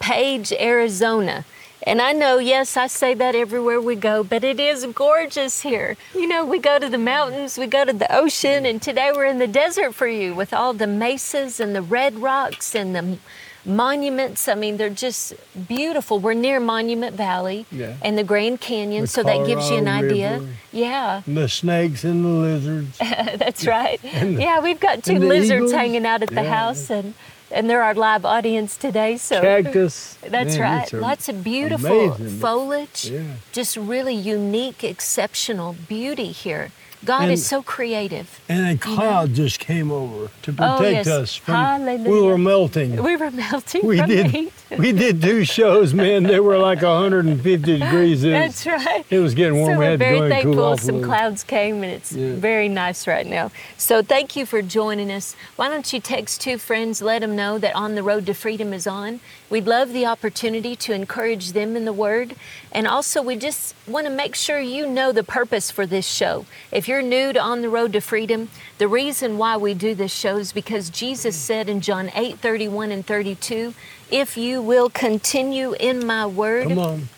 Page, 0.00 0.52
Arizona. 0.52 1.44
And 1.82 2.02
I 2.02 2.12
know, 2.12 2.38
yes, 2.38 2.76
I 2.76 2.88
say 2.88 3.14
that 3.14 3.34
everywhere 3.36 3.80
we 3.80 3.94
go, 3.94 4.24
but 4.24 4.42
it 4.42 4.58
is 4.58 4.84
gorgeous 4.86 5.62
here. 5.62 5.96
You 6.14 6.26
know, 6.26 6.44
we 6.44 6.58
go 6.58 6.78
to 6.80 6.88
the 6.88 6.98
mountains, 6.98 7.56
we 7.58 7.66
go 7.66 7.84
to 7.84 7.92
the 7.92 8.12
ocean, 8.14 8.66
and 8.66 8.82
today 8.82 9.12
we're 9.14 9.26
in 9.26 9.38
the 9.38 9.46
desert 9.46 9.94
for 9.94 10.08
you 10.08 10.34
with 10.34 10.52
all 10.52 10.72
the 10.72 10.88
mesas 10.88 11.60
and 11.60 11.76
the 11.76 11.82
red 11.82 12.16
rocks 12.16 12.74
and 12.74 12.94
the 12.96 13.18
monuments. 13.64 14.48
I 14.48 14.54
mean, 14.54 14.78
they're 14.78 14.90
just 14.90 15.34
beautiful. 15.68 16.18
We're 16.18 16.34
near 16.34 16.58
Monument 16.60 17.14
Valley 17.14 17.66
Yeah. 17.70 17.94
and 18.02 18.16
the 18.18 18.24
Grand 18.24 18.60
Canyon, 18.60 19.02
The 19.02 19.06
so 19.08 19.22
that 19.22 19.46
gives 19.46 19.70
you 19.70 19.76
an 19.76 19.88
idea. 19.88 20.34
River. 20.40 20.48
Yeah, 20.72 21.22
And 21.26 21.36
the 21.36 21.48
snakes 21.48 22.02
and 22.04 22.24
the 22.24 22.28
lizards. 22.28 22.98
that's 23.38 23.66
right. 23.66 24.00
yeah, 24.02 24.60
we've 24.60 24.80
got 24.80 25.04
two 25.04 25.18
lizards 25.18 25.52
eagles. 25.66 25.72
hanging 25.72 26.06
out 26.06 26.22
at 26.22 26.30
the 26.30 26.42
Yeah. 26.42 26.54
house, 26.54 26.90
and 26.90 27.14
and 27.50 27.68
they're 27.70 27.82
our 27.82 27.94
live 27.94 28.24
audience 28.24 28.76
today. 28.76 29.16
So 29.16 29.40
Cactus. 29.40 30.18
That's 30.22 30.56
Man, 30.56 30.78
right. 30.78 30.92
Lots 30.92 31.28
of 31.28 31.44
beautiful 31.44 32.12
amazing. 32.12 32.38
foliage. 32.38 33.10
Yeah. 33.10 33.22
Just 33.52 33.76
really 33.76 34.14
unique, 34.14 34.82
exceptional 34.84 35.74
beauty 35.88 36.32
here. 36.32 36.70
God 37.04 37.22
And- 37.24 37.32
is 37.32 37.46
so 37.46 37.62
creative. 37.62 38.40
And 38.48 38.66
a 38.66 38.76
cloud 38.76 39.34
just 39.34 39.58
came 39.60 39.92
over 39.92 40.30
to 40.42 40.50
Oh, 40.58 40.76
protect 40.78 41.06
yes. 41.06 41.08
us 41.08 41.36
from. 41.36 41.54
Hallelujah. 41.54 42.10
We 42.10 42.20
were 42.22 42.38
melting. 42.38 43.02
We 43.02 43.16
were 43.16 43.30
melting 43.30 43.86
We 43.86 43.98
from 43.98 44.08
did. 44.08 44.26
heat. 44.26 44.52
We 44.78 44.90
did 44.90 45.22
two 45.22 45.44
shows, 45.44 45.94
man. 45.94 46.24
They 46.24 46.40
were 46.40 46.58
like 46.58 46.82
150 46.82 47.78
degrees. 47.78 48.24
It 48.24 48.32
was, 48.32 48.64
That's 48.64 48.66
right. 48.66 49.04
it 49.08 49.20
was 49.20 49.34
getting 49.34 49.58
warm. 49.58 49.74
So 49.74 49.78
we 49.78 49.84
we're 49.84 49.90
had 49.92 49.98
to 50.00 50.04
very 50.04 50.28
thankful. 50.30 50.54
cool 50.54 50.76
Some 50.76 51.02
clouds 51.02 51.44
came, 51.44 51.84
and 51.84 51.92
it's 51.92 52.10
Yeah. 52.12 52.34
very 52.34 52.68
nice 52.68 53.06
right 53.06 53.26
now. 53.26 53.52
So 53.76 54.02
thank 54.02 54.34
you 54.34 54.44
for 54.44 54.62
joining 54.62 55.12
us. 55.12 55.36
Why 55.54 55.68
don't 55.68 55.92
you 55.92 56.00
text 56.00 56.40
two 56.40 56.58
friends, 56.58 57.00
let 57.00 57.20
them 57.20 57.36
know 57.36 57.58
that 57.58 57.76
On 57.76 57.94
the 57.94 58.02
Road 58.02 58.26
to 58.26 58.34
Freedom 58.34 58.72
is 58.72 58.88
on. 58.88 59.20
We'd 59.48 59.66
love 59.66 59.92
the 59.92 60.06
opportunity 60.06 60.74
to 60.74 60.92
encourage 60.92 61.52
them 61.52 61.76
in 61.76 61.84
the 61.84 61.92
Word, 61.92 62.34
and 62.72 62.86
also 62.86 63.22
we 63.22 63.36
just 63.36 63.76
want 63.86 64.06
to 64.06 64.12
make 64.12 64.34
sure 64.34 64.58
you 64.58 64.88
know 64.88 65.12
the 65.12 65.22
purpose 65.22 65.70
for 65.70 65.86
this 65.86 66.06
show. 66.06 66.46
If 66.72 66.88
you're 66.88 67.00
new 67.00 67.32
to 67.32 67.40
On 67.40 67.62
the 67.62 67.68
Road 67.68 67.92
to 67.92 68.00
Freedom, 68.00 68.48
the 68.78 68.88
reason 68.88 69.38
why 69.38 69.56
we 69.56 69.72
do 69.72 69.94
this 69.94 70.12
show 70.12 70.36
is 70.38 70.52
because 70.52 70.90
Jesus 70.90 71.36
said 71.36 71.68
in 71.68 71.80
John 71.80 72.10
8, 72.16 72.40
31 72.40 72.90
and 72.90 73.06
32, 73.06 73.72
if 74.10 74.36
you 74.36 74.60
will 74.60 74.90
continue 74.90 75.74
in 75.74 76.04
my 76.04 76.26
word, 76.26 76.68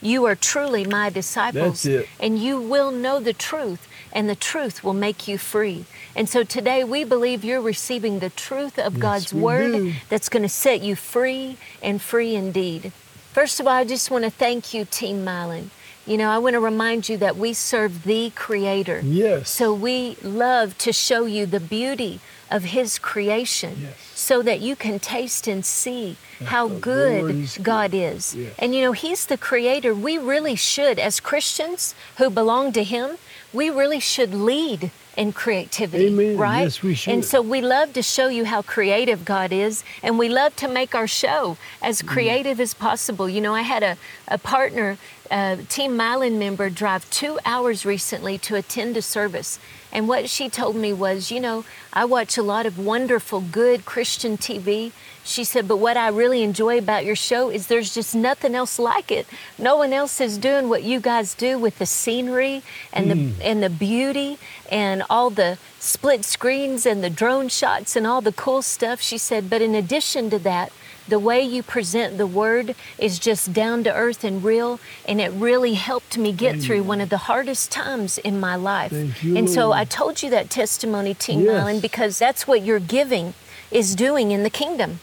you 0.03 0.27
are 0.27 0.35
truly 0.35 0.85
my 0.85 1.09
disciples 1.09 1.87
and 2.21 2.39
you 2.39 2.61
will 2.61 2.91
know 2.91 3.21
the 3.21 3.33
truth, 3.33 3.88
and 4.13 4.29
the 4.29 4.35
truth 4.37 4.83
will 4.83 4.95
make 4.95 5.29
you 5.29 5.39
free. 5.39 5.85
And 6.17 6.29
so 6.29 6.43
today 6.45 6.85
we 6.85 7.05
believe 7.05 7.45
you're 7.45 7.61
receiving 7.61 8.19
the 8.19 8.31
truth 8.31 8.79
of 8.79 8.99
God's 9.01 9.33
word 9.33 9.73
do. 9.73 9.93
that's 10.09 10.29
going 10.29 10.43
to 10.43 10.49
set 10.49 10.81
you 10.83 10.97
free 10.97 11.57
and 11.83 12.01
free 12.01 12.35
indeed. 12.35 12.93
First 13.33 13.61
of 13.61 13.67
all, 13.67 13.73
I 13.75 13.85
just 13.85 14.11
want 14.11 14.25
to 14.25 14.31
thank 14.31 14.75
you, 14.75 14.85
Team 14.85 15.25
Mylon. 15.25 15.69
You 16.07 16.17
know, 16.17 16.31
I 16.31 16.39
want 16.39 16.55
to 16.55 16.61
remind 16.61 17.09
you 17.11 17.19
that 17.19 17.37
we 17.37 17.53
serve 17.53 18.05
the 18.05 18.31
Creator. 18.31 19.03
Yes. 19.05 19.51
So 19.51 19.75
we 19.75 20.17
love 20.23 20.79
to 20.79 20.93
show 20.93 21.27
you 21.27 21.45
the 21.45 21.61
beauty 21.61 22.21
of 22.51 22.65
His 22.65 22.99
creation 22.99 23.77
Yes. 23.83 23.95
so 24.15 24.41
that 24.41 24.61
you 24.61 24.75
can 24.75 24.99
taste 24.99 25.47
and 25.47 25.65
see 25.67 26.17
how 26.45 26.69
good. 26.69 27.51
God 27.63 27.93
is. 27.93 28.35
Yes. 28.35 28.55
And 28.59 28.75
you 28.75 28.81
know, 28.81 28.93
He's 28.93 29.27
the 29.27 29.37
creator. 29.37 29.95
We 29.95 30.17
really 30.17 30.55
should, 30.57 30.99
as 30.99 31.21
Christians 31.21 31.95
who 32.17 32.31
belong 32.31 32.73
to 32.73 32.83
Him, 32.83 33.19
we 33.53 33.71
really 33.71 34.01
should 34.01 34.35
lead 34.35 34.91
in 35.17 35.33
creativity, 35.33 36.07
Amen. 36.07 36.37
right? 36.37 36.63
Yes, 36.63 36.81
we 36.83 36.95
should. 36.95 37.13
And 37.13 37.25
so 37.25 37.43
we 37.43 37.61
love 37.61 37.93
to 37.95 38.03
show 38.03 38.29
you 38.29 38.45
how 38.45 38.63
creative 38.63 39.25
God 39.25 39.53
is, 39.53 39.83
and 40.03 40.17
we 40.17 40.29
love 40.29 40.55
to 40.57 40.69
make 40.69 40.95
our 40.95 41.09
show 41.09 41.57
as 41.83 42.03
Mm. 42.03 42.07
creative 42.09 42.61
as 42.61 42.73
possible. 42.73 43.29
You 43.29 43.41
know, 43.41 43.55
I 43.55 43.63
had 43.63 43.83
a, 43.83 43.97
a 44.29 44.39
partner, 44.39 44.97
a 45.31 45.59
Team 45.69 45.93
Mylon 45.93 46.39
member, 46.39 46.71
drive 46.71 47.09
two 47.11 47.39
hours 47.45 47.85
recently 47.85 48.39
to 48.39 48.57
attend 48.57 48.97
a 48.97 49.03
service. 49.03 49.59
And 49.93 50.09
what 50.09 50.29
she 50.29 50.49
told 50.49 50.77
me 50.77 50.93
was, 50.93 51.31
you 51.31 51.41
know, 51.41 51.65
I 51.93 52.05
watch 52.05 52.37
a 52.37 52.43
lot 52.43 52.67
of 52.67 52.79
wonderful, 52.79 53.41
good 53.41 53.85
Christian 53.85 54.37
TV. 54.37 54.93
She 55.25 55.45
said, 55.45 55.67
but 55.67 55.79
what 55.79 55.97
I 55.97 56.09
really 56.09 56.43
enjoy 56.43 56.79
about 56.79 57.05
your 57.05 57.17
show 57.17 57.51
is 57.51 57.67
there's 57.67 57.95
just 57.95 58.15
nothing 58.15 58.55
else 58.55 58.79
like 58.79 59.11
it. 59.11 59.27
No 59.59 59.77
one 59.77 59.93
else 59.93 60.21
is 60.21 60.39
doing 60.39 60.69
what 60.69 60.83
you 60.83 61.01
guys 61.01 61.35
do 61.35 61.59
with 61.59 61.79
the 61.79 61.87
scenery 61.87 62.63
and 62.93 63.11
the 63.11 63.15
hmm. 63.15 63.43
and 63.43 63.63
the 63.63 63.71
beauty 63.71 64.39
and 64.71 65.03
all 65.09 65.31
the 65.31 65.59
split 65.79 66.25
screens 66.25 66.87
and 66.87 67.03
the 67.03 67.11
drone 67.11 67.49
shots 67.49 67.97
and 67.97 68.07
all 68.07 68.21
the 68.21 68.33
cool 68.33 68.63
stuff. 68.63 69.01
She 69.01 69.19
said, 69.19 69.51
but 69.51 69.63
in 69.63 69.75
addition 69.75 70.31
to 70.31 70.39
that, 70.41 70.73
the 71.09 71.19
way 71.19 71.43
you 71.43 71.63
present 71.63 72.19
the 72.19 72.27
word 72.27 72.75
is 72.99 73.19
just 73.19 73.53
down 73.53 73.85
to 73.85 73.95
earth 73.95 74.25
and 74.25 74.45
real, 74.45 74.79
and 75.07 75.21
it 75.21 75.31
really 75.33 75.75
helped 75.75 76.19
me 76.19 76.33
get 76.33 76.61
through 76.61 76.83
one 76.83 77.01
of 77.01 77.09
the 77.09 77.19
hardest 77.19 77.71
times 77.73 78.19
in 78.19 78.39
my 78.39 78.57
life. 78.57 78.93
You, 79.23 79.37
and 79.37 79.49
so 79.49 79.73
I 79.73 79.85
told 79.85 80.23
you 80.23 80.31
that 80.31 80.51
testimony, 80.51 81.15
Team 81.15 81.41
Yes. 81.41 81.61
Island, 81.63 81.83
because 81.83 82.19
that's 82.19 82.47
what 82.47 82.63
you're 82.63 82.81
giving 82.81 83.35
is 83.71 83.95
doing 83.95 84.31
in 84.31 84.43
the 84.43 84.51
kingdom. 84.51 85.01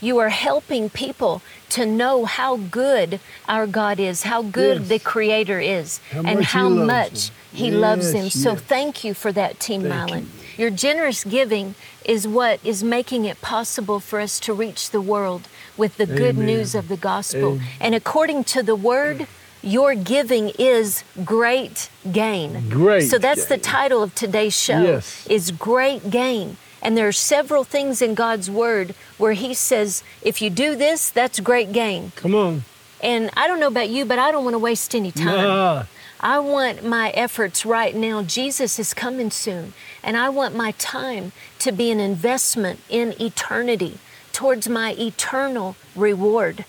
You 0.00 0.18
are 0.18 0.28
helping 0.28 0.90
people 0.90 1.40
to 1.70 1.86
know 1.86 2.24
how 2.26 2.56
good 2.56 3.20
our 3.48 3.66
God 3.66 3.98
is, 3.98 4.24
how 4.24 4.42
good 4.42 4.80
Yes. 4.80 4.88
the 4.88 4.98
Creator 4.98 5.60
is, 5.60 5.98
How 6.10 6.20
and 6.22 6.38
much 6.40 6.46
how 6.48 6.68
much 6.68 7.28
them. 7.28 7.36
He 7.52 7.70
loves 7.70 8.12
them. 8.12 8.28
So 8.28 8.52
yes. 8.52 8.60
thank 8.62 9.04
you 9.04 9.14
for 9.14 9.32
that, 9.32 9.60
Team 9.60 9.82
Thank. 9.82 10.26
Your 10.56 10.70
generous 10.70 11.24
giving 11.24 11.74
is 12.04 12.26
what 12.26 12.60
is 12.64 12.82
making 12.84 13.24
it 13.24 13.40
possible 13.40 14.00
for 14.00 14.20
us 14.20 14.38
to 14.40 14.52
reach 14.52 14.90
the 14.90 15.00
world 15.00 15.48
with 15.76 15.96
the 15.96 16.06
good 16.06 16.36
news 16.38 16.74
of 16.74 16.88
the 16.88 16.96
gospel. 16.96 17.54
Amen. 17.54 17.66
And 17.80 17.94
according 17.94 18.44
to 18.44 18.62
the 18.62 18.76
word, 18.76 19.26
your 19.62 19.94
giving 19.94 20.50
is 20.58 21.02
great 21.24 21.88
gain. 22.12 22.68
Great 22.68 23.08
So 23.08 23.18
that's 23.18 23.46
the 23.46 23.58
title 23.58 24.02
of 24.02 24.14
today's 24.14 24.58
show 24.58 24.82
Yes. 24.82 25.26
is 25.26 25.50
great 25.50 26.10
gain. 26.10 26.56
And 26.82 26.98
there 26.98 27.08
are 27.08 27.12
several 27.12 27.64
things 27.64 28.02
in 28.02 28.14
God's 28.14 28.50
word 28.50 28.94
where 29.16 29.32
he 29.32 29.54
says, 29.54 30.04
if 30.20 30.42
you 30.42 30.50
do 30.50 30.76
this, 30.76 31.08
that's 31.10 31.40
great 31.40 31.72
gain. 31.72 32.12
Come 32.14 32.34
on. 32.34 32.64
And 33.02 33.30
I 33.36 33.48
don't 33.48 33.58
know 33.58 33.68
about 33.68 33.88
you, 33.88 34.04
but 34.04 34.18
I 34.18 34.30
don't 34.30 34.44
want 34.44 34.54
to 34.54 34.58
waste 34.58 34.94
any 34.94 35.10
time. 35.10 35.26
Nah. 35.26 35.84
I 36.24 36.38
want 36.38 36.82
my 36.82 37.10
efforts 37.10 37.66
right 37.66 37.94
now. 37.94 38.22
Jesus 38.22 38.78
is 38.78 38.94
coming 38.94 39.30
soon. 39.30 39.74
And 40.02 40.16
I 40.16 40.30
want 40.30 40.56
my 40.56 40.70
time 40.72 41.32
to 41.58 41.70
be 41.70 41.90
an 41.90 42.00
investment 42.00 42.80
in 42.88 43.14
eternity 43.20 43.98
towards 44.32 44.66
my 44.66 44.94
eternal 44.98 45.76
reward. 45.94 46.64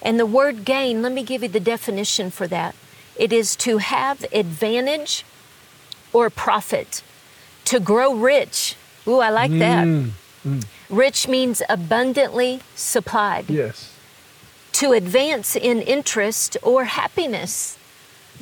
And 0.00 0.18
the 0.18 0.26
word 0.26 0.64
gain, 0.64 1.02
let 1.02 1.10
me 1.12 1.24
give 1.24 1.42
you 1.42 1.48
the 1.48 1.58
definition 1.58 2.30
for 2.30 2.46
that 2.46 2.76
it 3.16 3.32
is 3.32 3.54
to 3.54 3.78
have 3.78 4.24
advantage 4.32 5.26
or 6.12 6.30
profit, 6.30 7.02
to 7.66 7.78
grow 7.80 8.14
rich. 8.14 8.76
Ooh, 9.06 9.18
I 9.18 9.28
like 9.28 9.50
that. 9.58 9.86
Mm, 9.86 10.10
mm. 10.46 10.64
Rich 10.88 11.28
means 11.28 11.60
abundantly 11.68 12.60
supplied 12.74 13.50
Yes. 13.50 13.92
to 14.72 14.92
advance 14.92 15.54
in 15.54 15.82
interest 15.82 16.56
or 16.62 16.84
happiness. 16.84 17.76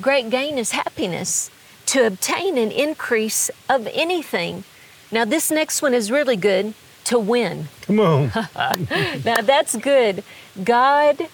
Great 0.01 0.31
gain 0.31 0.59
is 0.59 0.73
happiness. 0.73 1.51
To 1.87 2.07
obtain 2.07 2.59
an 2.59 2.71
increase 2.71 3.51
of 3.69 3.87
anything. 3.93 4.65
Now, 5.11 5.25
this 5.25 5.51
next 5.51 5.81
one 5.81 5.95
is 5.95 6.11
really 6.11 6.37
good 6.37 6.75
to 7.05 7.19
win. 7.19 7.69
Come 7.83 8.01
on. 8.01 8.31
Now, 9.25 9.41
that's 9.41 9.75
good. 9.77 10.23
God 10.63 11.29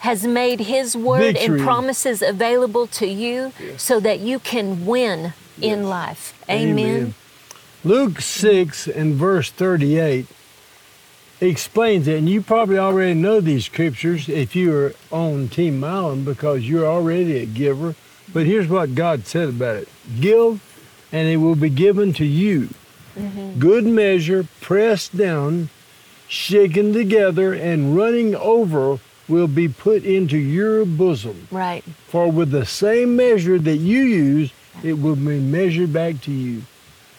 has 0.00 0.26
made 0.26 0.60
His 0.60 0.96
word 0.96 1.34
Victory. 1.34 1.58
and 1.58 1.64
promises 1.64 2.22
available 2.22 2.86
to 2.88 3.06
you 3.06 3.52
so 3.76 4.00
that 4.00 4.18
you 4.18 4.40
can 4.40 4.84
win 4.84 5.32
in 5.60 5.88
life. 5.88 6.34
Amen. 6.50 7.14
Luke 7.84 8.20
6 8.20 8.88
and 8.88 9.14
verse 9.14 9.50
38 9.50 10.26
explains 11.40 12.08
it, 12.08 12.18
and 12.18 12.28
you 12.28 12.42
probably 12.42 12.78
already 12.78 13.14
know 13.14 13.40
these 13.40 13.64
scriptures 13.66 14.28
if 14.28 14.54
you 14.56 14.74
are 14.74 14.92
on 15.10 15.48
Team 15.48 15.80
Mylon 15.80 16.24
because 16.24 16.68
you're 16.68 16.86
already 16.86 17.38
a 17.38 17.46
giver. 17.46 17.94
But 18.32 18.46
here's 18.46 18.68
what 18.68 18.94
God 18.94 19.26
said 19.26 19.48
about 19.48 19.76
it 19.76 19.88
Give, 20.20 20.60
and 21.12 21.28
it 21.28 21.38
will 21.38 21.56
be 21.56 21.70
given 21.70 22.12
to 22.14 22.24
you. 22.24 22.68
Mm-hmm. 23.16 23.58
Good 23.58 23.84
measure, 23.84 24.46
pressed 24.60 25.16
down, 25.16 25.68
shaken 26.28 26.92
together, 26.92 27.52
and 27.52 27.96
running 27.96 28.34
over 28.36 28.98
will 29.28 29.48
be 29.48 29.68
put 29.68 30.04
into 30.04 30.36
your 30.36 30.84
bosom. 30.84 31.48
Right. 31.50 31.84
For 32.08 32.30
with 32.30 32.50
the 32.50 32.66
same 32.66 33.16
measure 33.16 33.58
that 33.58 33.76
you 33.76 34.00
use, 34.00 34.52
it 34.82 34.94
will 34.94 35.16
be 35.16 35.38
measured 35.40 35.92
back 35.92 36.20
to 36.22 36.32
you. 36.32 36.62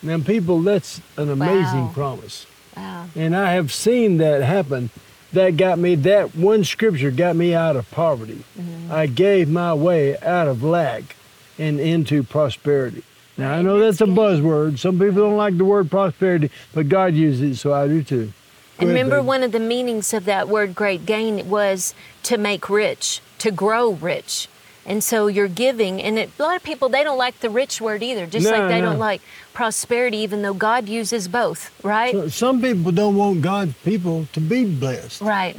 Now, 0.01 0.19
people, 0.19 0.61
that's 0.61 0.99
an 1.17 1.29
amazing 1.29 1.87
Wow. 1.87 1.91
promise. 1.93 2.45
Wow. 2.75 3.05
And 3.15 3.35
I 3.35 3.53
have 3.53 3.71
seen 3.71 4.17
that 4.17 4.41
happen. 4.41 4.89
That 5.33 5.55
got 5.55 5.79
me, 5.79 5.95
that 5.95 6.35
one 6.35 6.63
scripture 6.63 7.11
got 7.11 7.35
me 7.35 7.53
out 7.53 7.75
of 7.75 7.89
poverty. 7.91 8.43
Mm-hmm. 8.59 8.91
I 8.91 9.05
gave 9.07 9.49
my 9.49 9.73
way 9.73 10.17
out 10.19 10.47
of 10.47 10.61
lack 10.61 11.15
and 11.57 11.79
into 11.79 12.23
prosperity. 12.23 13.03
Now, 13.37 13.53
I 13.53 13.61
know 13.61 13.79
that's, 13.79 14.01
a 14.01 14.05
buzzword. 14.05 14.77
Some 14.77 14.99
people 14.99 15.15
don't 15.15 15.37
like 15.37 15.57
the 15.57 15.65
word 15.65 15.89
prosperity, 15.89 16.51
but 16.73 16.89
God 16.89 17.13
uses 17.13 17.41
it, 17.41 17.55
so 17.55 17.73
I 17.73 17.87
do 17.87 18.03
too. 18.03 18.25
Go 18.25 18.33
And 18.79 18.89
remember, 18.89 19.17
baby. 19.17 19.27
one 19.27 19.43
of 19.43 19.51
the 19.51 19.59
meanings 19.59 20.13
of 20.13 20.25
that 20.25 20.49
word 20.49 20.75
great 20.75 21.05
gain 21.05 21.49
was 21.49 21.93
to 22.23 22.37
make 22.37 22.69
rich, 22.69 23.21
to 23.39 23.51
grow 23.51 23.91
rich. 23.91 24.47
And 24.85 25.03
so 25.03 25.27
you're 25.27 25.47
giving, 25.47 26.01
and 26.01 26.17
it, 26.17 26.29
a 26.39 26.41
lot 26.41 26.55
of 26.55 26.63
people, 26.63 26.89
they 26.89 27.03
don't 27.03 27.17
like 27.17 27.39
the 27.39 27.49
rich 27.51 27.79
word 27.79 28.01
either, 28.01 28.25
just 28.25 28.45
No, 28.45 28.51
like 28.57 28.67
they 28.67 28.81
no. 28.81 28.89
don't 28.91 28.99
like 28.99 29.21
prosperity, 29.53 30.17
even 30.17 30.41
though 30.41 30.55
God 30.55 30.89
uses 30.89 31.27
both, 31.27 31.71
right? 31.83 32.13
So- 32.13 32.27
Some 32.29 32.61
people 32.61 32.91
don't 32.91 33.15
want 33.15 33.41
God's 33.43 33.73
people 33.85 34.27
to 34.33 34.39
be 34.39 34.65
blessed. 34.65 35.21
Right. 35.21 35.55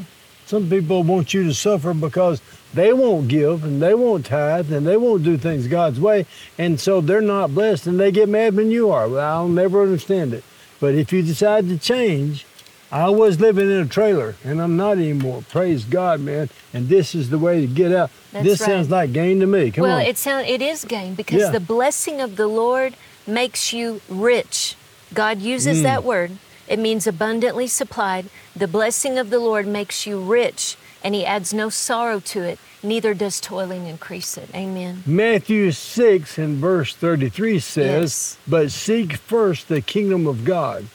Some 0.47 0.69
people 0.69 1.03
want 1.05 1.33
you 1.33 1.45
to 1.45 1.55
suffer 1.55 1.95
because 1.95 2.43
they 2.75 2.93
won't 2.93 3.29
give 3.29 3.63
and 3.65 3.81
they 3.81 3.95
won't 3.95 4.27
tithe 4.27 4.73
and 4.73 4.87
they 4.87 4.97
won't 4.97 5.23
do 5.23 5.37
things 5.39 5.67
God's 5.69 6.01
way. 6.01 6.27
And 6.59 6.81
so 6.81 7.01
they're 7.01 7.21
not 7.23 7.55
blessed 7.55 7.87
and 7.87 7.99
they 8.01 8.11
get 8.11 8.29
mad 8.29 8.57
when 8.57 8.71
you 8.71 8.91
are. 8.91 9.09
Well, 9.09 9.25
I'll 9.25 9.49
never 9.49 9.83
understand 9.83 10.35
it. 10.35 10.43
But 10.81 10.95
if 10.97 11.13
you 11.13 11.23
decide 11.23 11.69
to 11.69 11.79
change, 11.79 12.45
I 12.93 13.09
was 13.09 13.41
living 13.41 13.71
in 13.71 13.79
a 13.79 13.87
trailer 13.87 14.37
and 14.45 14.61
I'm 14.61 14.77
not 14.77 14.99
anymore. 14.99 15.43
Praise 15.49 15.85
God, 15.87 16.21
man. 16.21 16.51
And 16.75 16.91
this 16.91 17.15
is 17.15 17.31
the 17.31 17.39
way 17.39 17.63
to 17.63 17.67
get 17.67 17.91
out. 17.91 18.11
That's 18.33 18.45
this 18.45 18.61
right. 18.61 18.67
sounds 18.67 18.91
like 18.91 19.15
gain 19.15 19.41
to 19.41 19.47
me. 19.47 19.71
Come 19.71 19.83
well, 19.85 19.97
on. 19.97 20.03
it 20.03 20.19
sound 20.19 20.47
it 20.47 20.61
is 20.61 20.85
gain 20.85 21.15
because 21.15 21.41
Yeah. 21.41 21.51
the 21.51 21.61
blessing 21.61 22.21
of 22.21 22.37
the 22.37 22.47
Lord 22.47 22.95
makes 23.27 23.73
you 23.73 24.03
rich. 24.11 24.75
God 25.15 25.41
uses 25.41 25.79
Mm. 25.79 25.83
that 25.85 26.05
word. 26.05 26.33
It 26.69 26.79
means 26.79 27.07
abundantly 27.07 27.67
supplied. 27.67 28.27
The 28.55 28.69
blessing 28.69 29.19
of 29.19 29.31
the 29.31 29.39
Lord 29.39 29.67
makes 29.67 30.07
you 30.07 30.21
rich, 30.21 30.77
and 31.03 31.15
He 31.15 31.25
adds 31.25 31.55
no 31.55 31.71
sorrow 31.71 32.21
to 32.21 32.43
it. 32.43 32.59
Neither 32.83 33.15
does 33.15 33.41
toiling 33.41 33.87
increase 33.87 34.37
it. 34.37 34.49
Amen. 34.55 35.03
Matthew 35.07 35.71
6 35.73 36.37
and 36.37 36.59
verse 36.59 36.95
33 36.95 37.59
says, 37.59 38.01
Yes. 38.03 38.37
But 38.47 38.71
seek 38.71 39.15
first 39.17 39.69
the 39.69 39.81
kingdom 39.81 40.27
of 40.27 40.45
God 40.45 40.87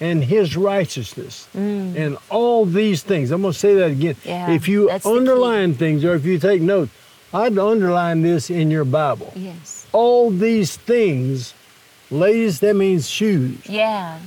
and 0.00 0.22
his 0.22 0.56
righteousness 0.56 1.48
and 1.54 2.18
all 2.30 2.66
these 2.66 3.02
things. 3.02 3.30
I'm 3.30 3.42
going 3.42 3.52
to 3.52 3.58
say 3.58 3.74
that 3.74 3.92
again. 3.92 4.14
Mm. 4.16 4.26
Yeah, 4.26 4.50
if 4.50 4.68
you 4.68 4.88
that's 4.88 5.04
the 5.04 5.10
key. 5.10 5.16
underline 5.18 5.74
things 5.74 6.04
or 6.04 6.14
if 6.14 6.24
you 6.24 6.38
take 6.38 6.60
notes, 6.60 6.92
I'd 7.32 7.58
underline 7.58 8.22
this 8.22 8.50
in 8.50 8.70
your 8.70 8.84
Bible. 8.84 9.32
Yes. 9.34 9.86
All 9.92 10.30
these 10.30 10.76
things, 10.76 11.54
ladies, 12.10 12.60
that 12.60 12.76
means 12.76 13.08
shoes. 13.08 13.58
Yeah. 13.68 14.18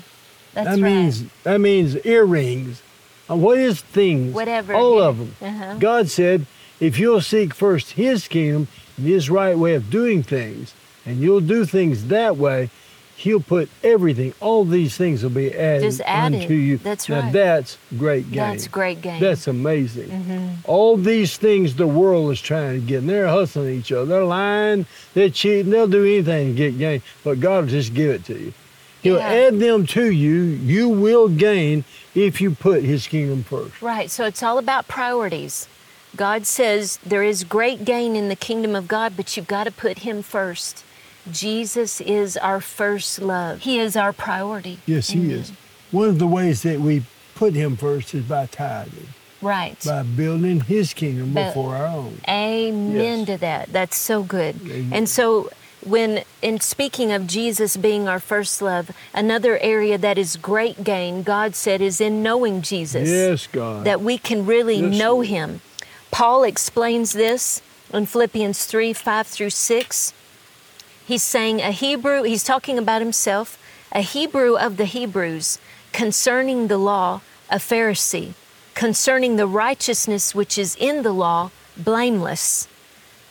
That's 0.53 0.75
that 0.75 0.81
right. 0.81 0.81
means 0.81 1.25
that 1.43 1.59
means 1.61 1.95
earrings. 2.05 2.81
Uh, 3.29 3.35
what 3.35 3.59
is 3.59 3.81
things? 3.81 4.33
Whatever, 4.33 4.73
All 4.73 4.99
yeah. 4.99 5.05
of 5.05 5.17
them. 5.19 5.35
Uh-huh. 5.41 5.75
God 5.75 6.09
said, 6.09 6.47
if 6.79 6.97
you'll 6.97 7.21
seek 7.21 7.53
first 7.53 7.91
His 7.91 8.27
kingdom 8.27 8.67
and 8.97 9.05
His 9.05 9.29
right 9.29 9.57
way 9.57 9.75
of 9.75 9.89
doing 9.91 10.23
things, 10.23 10.73
and 11.05 11.19
you'll 11.21 11.41
do 11.41 11.65
things 11.65 12.07
that 12.07 12.37
way, 12.37 12.69
He'll 13.19 13.41
put 13.41 13.69
everything. 13.83 14.33
All 14.39 14.63
these 14.63 14.95
things 14.95 15.23
will 15.23 15.29
be 15.29 15.53
added, 15.53 15.81
Just 15.81 15.99
added. 16.05 16.43
unto 16.43 16.53
you. 16.53 16.77
That's 16.77 17.09
now 17.09 17.19
right. 17.19 17.33
That's 17.33 17.77
great 17.97 18.31
gain. 18.31 18.37
That's 18.37 18.67
great 18.69 19.01
gain. 19.01 19.19
That's 19.19 19.45
amazing. 19.45 20.07
Mm-hmm. 20.09 20.47
All 20.63 20.95
these 20.95 21.35
things 21.35 21.75
the 21.75 21.85
world 21.85 22.31
is 22.31 22.39
trying 22.39 22.79
to 22.79 22.85
get, 22.87 22.99
and 22.99 23.09
they're 23.09 23.27
hustling 23.27 23.75
each 23.77 23.91
other. 23.91 24.05
They're 24.05 24.23
lying, 24.23 24.85
they're 25.13 25.29
cheating, 25.29 25.69
they'll 25.69 25.85
do 25.87 26.05
anything 26.05 26.47
to 26.49 26.53
get 26.55 26.77
gain, 26.77 27.01
but 27.25 27.41
God 27.41 27.65
will 27.65 27.71
just 27.71 27.93
give 27.93 28.09
it 28.11 28.23
to 28.25 28.37
you. 28.39 28.53
He'll 29.01 29.17
Yeah. 29.17 29.27
add 29.47 29.59
them 29.59 29.85
to 29.87 30.11
you. 30.11 30.41
You 30.41 30.87
will 30.87 31.27
gain 31.27 31.83
if 32.15 32.39
you 32.39 32.51
put 32.51 32.83
His 32.83 33.05
kingdom 33.05 33.43
first. 33.43 33.81
Right. 33.81 34.09
So 34.09 34.23
it's 34.25 34.41
all 34.41 34.57
about 34.57 34.87
priorities. 34.87 35.67
God 36.15 36.45
says 36.47 36.99
there 37.05 37.23
is 37.23 37.43
great 37.43 37.83
gain 37.83 38.15
in 38.15 38.29
the 38.29 38.35
kingdom 38.35 38.75
of 38.75 38.87
God, 38.87 39.13
but 39.17 39.35
you've 39.35 39.47
got 39.47 39.65
to 39.65 39.71
put 39.71 39.99
Him 39.99 40.21
first. 40.23 40.85
Jesus 41.31 42.01
is 42.01 42.37
our 42.37 42.61
first 42.61 43.21
love, 43.21 43.61
He 43.61 43.79
is 43.79 43.95
our 43.95 44.13
priority. 44.13 44.79
Yes, 44.85 45.09
He 45.09 45.31
is. 45.31 45.51
One 45.91 46.09
of 46.09 46.19
the 46.19 46.27
ways 46.27 46.61
that 46.63 46.79
we 46.79 47.03
put 47.35 47.53
Him 47.53 47.77
first 47.77 48.13
is 48.13 48.23
by 48.25 48.45
tithing, 48.47 49.07
Right. 49.41 49.77
by 49.85 50.03
building 50.03 50.61
His 50.61 50.93
kingdom 50.93 51.33
But- 51.33 51.47
before 51.47 51.75
our 51.75 51.87
own. 51.87 52.21
Amen 52.27 53.19
Yes. 53.19 53.27
to 53.27 53.37
that. 53.37 53.71
That's 53.73 53.97
so 53.97 54.23
good. 54.23 54.59
Amen. 54.65 54.89
And 54.91 55.09
so, 55.09 55.49
when 55.85 56.23
in 56.41 56.59
speaking 56.59 57.11
of 57.11 57.25
Jesus 57.25 57.77
being 57.77 58.07
our 58.07 58.19
first 58.19 58.61
love, 58.61 58.91
another 59.13 59.57
area 59.59 59.97
that 59.97 60.17
is 60.17 60.35
great 60.35 60.83
gain, 60.83 61.23
God 61.23 61.55
said, 61.55 61.81
is 61.81 62.01
in 62.01 62.21
knowing 62.21 62.61
Jesus. 62.61 63.07
Yes, 63.07 63.47
God. 63.51 63.85
That 63.85 64.01
we 64.01 64.17
can 64.17 64.45
really 64.45 64.75
Yes, 64.77 64.97
know 64.99 65.13
Lord. 65.15 65.27
Him. 65.27 65.61
Paul 66.11 66.43
explains 66.43 67.13
this 67.13 67.61
in 67.93 68.05
Philippians 68.07 68.65
3 68.65 68.91
5 68.93 69.25
through 69.27 69.51
6. 69.51 70.13
He's 71.09 71.23
saying 71.23 71.59
a 71.59 71.71
Hebrew, 71.71 72.21
he's 72.21 72.43
talking 72.43 72.77
about 72.77 73.01
himself, 73.01 73.57
a 73.91 74.01
Hebrew 74.01 74.55
of 74.55 74.77
the 74.77 74.85
Hebrews, 74.85 75.57
concerning 75.91 76.67
the 76.67 76.77
law, 76.77 77.21
a 77.49 77.55
Pharisee, 77.55 78.35
concerning 78.75 79.35
the 79.35 79.47
righteousness 79.47 80.35
which 80.35 80.55
is 80.55 80.75
in 80.75 81.01
the 81.01 81.11
law, 81.11 81.49
blameless. 81.75 82.67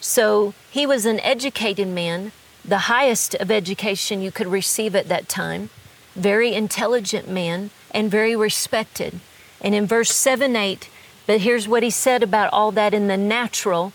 So 0.01 0.55
he 0.69 0.87
was 0.89 1.07
an 1.07 1.21
educated 1.21 1.87
man, 1.87 2.33
the 2.65 2.91
highest 2.91 3.37
of 3.37 3.49
education 3.49 4.23
you 4.23 4.33
could 4.33 4.49
receive 4.49 4.97
at 4.97 5.07
that 5.07 5.29
time, 5.29 5.71
very 6.17 6.55
intelligent 6.55 7.29
man, 7.29 7.71
and 7.93 8.11
very 8.11 8.35
respected. 8.35 9.21
And 9.61 9.73
in 9.73 9.87
verse 9.87 10.11
7 10.11 10.57
8, 10.57 10.91
but 11.29 11.43
here's 11.43 11.69
what 11.69 11.85
he 11.85 11.91
said 11.91 12.25
about 12.25 12.53
all 12.53 12.73
that 12.73 12.93
in 12.93 13.07
the 13.07 13.17
natural 13.17 13.93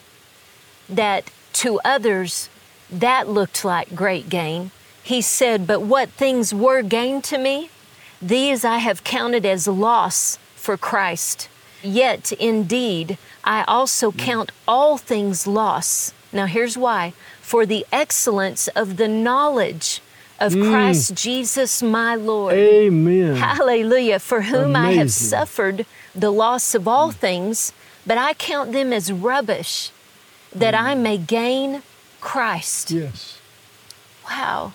that 0.88 1.30
to 1.52 1.82
others 1.84 2.48
that 2.90 3.28
looked 3.28 3.66
like 3.66 3.96
great 3.96 4.30
gain. 4.30 4.72
He 5.04 5.22
said, 5.22 5.68
But 5.68 5.82
what 5.82 6.10
things 6.10 6.54
were 6.54 6.82
gain 6.82 7.22
to 7.24 7.38
me, 7.38 7.70
these 8.22 8.63
I 8.63 8.78
have 8.78 9.04
counted 9.04 9.46
as 9.46 9.68
loss 9.68 10.38
for 10.56 10.78
Christ. 10.78 11.50
Yet 11.82 12.32
indeed, 12.34 13.18
I 13.44 13.63
also 13.68 14.12
mm. 14.12 14.18
count 14.18 14.52
all 14.68 14.98
things 14.98 15.46
loss. 15.46 16.13
Now 16.32 16.46
here's 16.46 16.78
why 16.78 17.13
for 17.42 17.66
the 17.66 17.86
excellence 17.92 18.70
of 18.70 18.96
the 18.96 19.08
knowledge 19.08 20.02
of 20.40 20.54
mm. 20.54 20.70
Christ 20.72 21.13
Jesus 21.13 21.84
my 21.84 22.16
Lord. 22.16 22.54
Amen. 22.54 23.36
Hallelujah. 23.36 24.20
For 24.20 24.44
whom 24.44 24.75
I 24.75 24.94
have 24.94 25.12
suffered 25.12 25.86
the 26.16 26.32
loss 26.32 26.74
of 26.74 26.88
all 26.88 27.12
mm. 27.12 27.16
things, 27.16 27.74
but 28.08 28.18
I 28.18 28.34
count 28.34 28.72
them 28.72 28.94
as 28.94 29.12
rubbish 29.12 29.92
that 30.56 30.74
I 30.74 30.96
may 30.96 31.18
gain 31.18 31.84
Christ. 32.24 32.89
Yes, 32.92 33.39
Wow. 34.30 34.74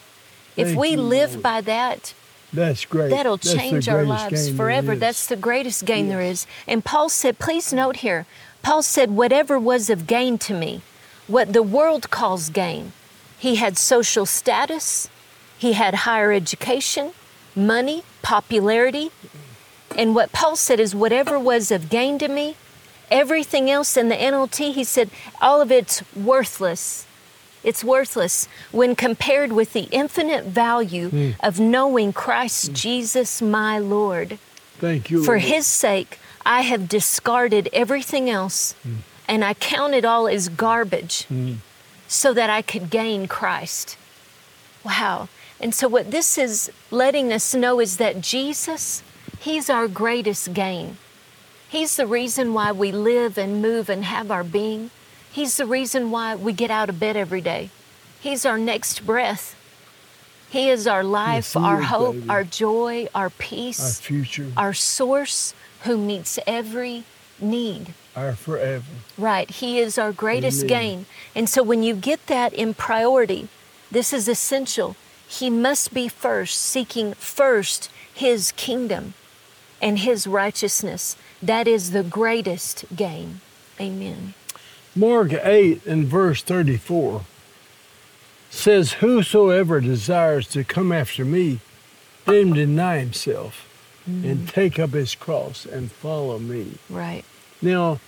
If 0.57 0.75
we 0.77 0.91
you, 0.91 1.01
live 1.03 1.31
Lord. 1.33 1.43
by 1.43 1.61
that, 1.63 2.13
that's 2.53 2.85
great. 2.85 3.11
that'll 3.11 3.37
That's 3.39 3.55
change 3.55 3.89
our 3.89 4.05
lives 4.05 4.51
forever. 4.51 4.95
That's 4.97 5.27
the 5.27 5.37
greatest 5.37 5.85
gain 5.87 6.09
there 6.09 6.21
Yes. 6.21 6.43
is. 6.43 6.47
And 6.67 6.85
Paul 6.85 7.09
said, 7.09 7.39
please 7.39 7.73
note 7.73 7.97
here, 7.99 8.27
Paul 8.63 8.83
said, 8.83 9.11
whatever 9.13 9.59
was 9.59 9.89
of 9.89 10.07
gain 10.07 10.37
to 10.39 10.53
me, 10.55 10.83
what 11.27 11.53
the 11.53 11.63
world 11.63 12.11
calls 12.11 12.51
gain, 12.51 12.93
he 13.39 13.57
had 13.57 13.79
social 13.79 14.27
status, 14.27 15.09
he 15.57 15.73
had 15.73 15.95
higher 16.07 16.33
education, 16.33 17.13
money, 17.57 18.03
popularity. 18.23 19.11
And 19.97 20.15
what 20.15 20.33
Paul 20.33 20.57
said 20.57 20.81
is, 20.81 20.95
whatever 20.95 21.39
was 21.39 21.71
of 21.71 21.89
gain 21.89 22.19
to 22.19 22.29
me, 22.29 22.57
everything 23.11 23.71
else 23.71 23.97
in 23.97 24.09
the 24.11 24.17
NLT, 24.17 24.75
he 24.75 24.85
said, 24.85 25.09
all 25.41 25.63
of 25.63 25.71
it's 25.73 26.03
worthless. 26.15 27.07
It's 27.65 27.83
worthless 27.85 28.49
when 28.73 28.95
compared 28.97 29.53
with 29.53 29.73
the 29.73 29.89
infinite 29.91 30.45
value 30.45 31.09
Hmm. 31.11 31.31
of 31.41 31.59
knowing 31.61 32.13
Christ 32.13 32.73
Jesus 32.73 33.43
my 33.43 33.79
Lord. 33.79 34.39
Thank 34.79 35.11
you. 35.11 35.25
For 35.25 35.33
Lord. 35.39 35.43
his 35.43 35.67
sake, 35.67 36.19
I 36.47 36.63
have 36.63 36.89
discarded 36.89 37.69
everything 37.73 38.31
else 38.31 38.75
Hmm. 38.83 38.97
and 39.27 39.45
I 39.45 39.55
count 39.55 39.95
it 39.95 40.05
all 40.05 40.29
as 40.29 40.49
garbage 40.49 41.27
so 42.07 42.33
that 42.33 42.49
I 42.49 42.63
could 42.63 42.91
gain 42.91 43.27
Christ. 43.29 43.97
Wow. 44.85 45.29
And 45.61 45.75
so, 45.75 45.89
what 45.89 46.11
this 46.13 46.39
is 46.39 46.71
letting 46.91 47.33
us 47.33 47.53
know 47.55 47.81
is 47.81 47.97
that 47.97 48.21
Jesus, 48.21 49.03
He's 49.41 49.69
our 49.69 49.89
greatest 49.89 50.55
gain. 50.55 50.97
He's 51.69 51.97
the 51.97 52.07
reason 52.07 52.55
why 52.55 52.73
we 52.73 52.93
live 52.93 53.37
and 53.37 53.61
move 53.61 53.89
and 53.91 54.05
have 54.05 54.31
our 54.31 54.45
being. 54.45 54.91
He's 55.39 55.57
the 55.57 55.67
reason 55.67 56.11
why 56.11 56.35
we 56.35 56.53
get 56.53 56.69
out 56.69 56.89
of 56.89 56.99
bed 56.99 57.17
every 57.17 57.41
day. 57.41 57.71
He's 58.19 58.45
our 58.45 58.59
next 58.59 59.07
breath. 59.07 59.55
He 60.51 60.69
is 60.69 60.85
our 60.89 61.05
life, 61.05 61.55
Yes, 61.55 61.57
our 61.57 61.81
is, 61.81 61.87
hope, 61.87 62.15
baby. 62.17 62.29
our 62.29 62.43
joy, 62.43 63.07
our 63.15 63.31
peace, 63.31 63.81
our 63.81 64.03
future. 64.03 64.51
our 64.57 64.75
source 64.75 65.55
who 65.85 65.97
meets 65.97 66.41
every 66.45 67.05
need. 67.39 67.95
Our 68.17 68.35
forever. 68.35 68.85
Right. 69.17 69.49
He 69.49 69.79
is 69.79 69.97
our 69.97 70.11
greatest 70.11 70.65
Amen. 70.65 70.69
gain. 70.77 71.07
And 71.37 71.49
so 71.49 71.63
when 71.63 71.85
you 71.85 71.95
get 71.95 72.27
that 72.27 72.53
in 72.53 72.75
priority, 72.75 73.47
this 73.93 74.13
is 74.13 74.27
essential. 74.27 74.97
He 75.29 75.51
must 75.51 75.95
be 75.95 76.09
first, 76.09 76.59
seeking 76.59 77.15
first 77.15 77.91
his 78.13 78.51
kingdom 78.57 79.15
and 79.81 80.01
his 80.01 80.27
righteousness. 80.27 81.15
That 81.41 81.69
is 81.69 81.93
the 81.93 82.03
greatest 82.03 82.87
gain. 82.97 83.41
Amen. 83.81 84.35
Mark 84.99 85.33
8 85.33 85.87
and 85.87 86.07
verse 86.07 86.43
34 86.43 87.23
says, 88.51 88.95
Whosoever 88.95 89.81
desires 89.81 90.49
to 90.49 90.65
come 90.65 90.91
after 90.91 91.25
me, 91.25 91.61
let 92.27 92.39
him 92.43 92.53
deny 92.55 92.99
himself 92.99 93.65
and 94.07 94.49
take 94.49 94.79
up 94.79 94.91
his 94.91 95.15
cross 95.15 95.67
and 95.67 95.93
follow 95.93 96.39
me. 96.39 96.79
Right. 96.89 97.25
Now, 97.61 98.01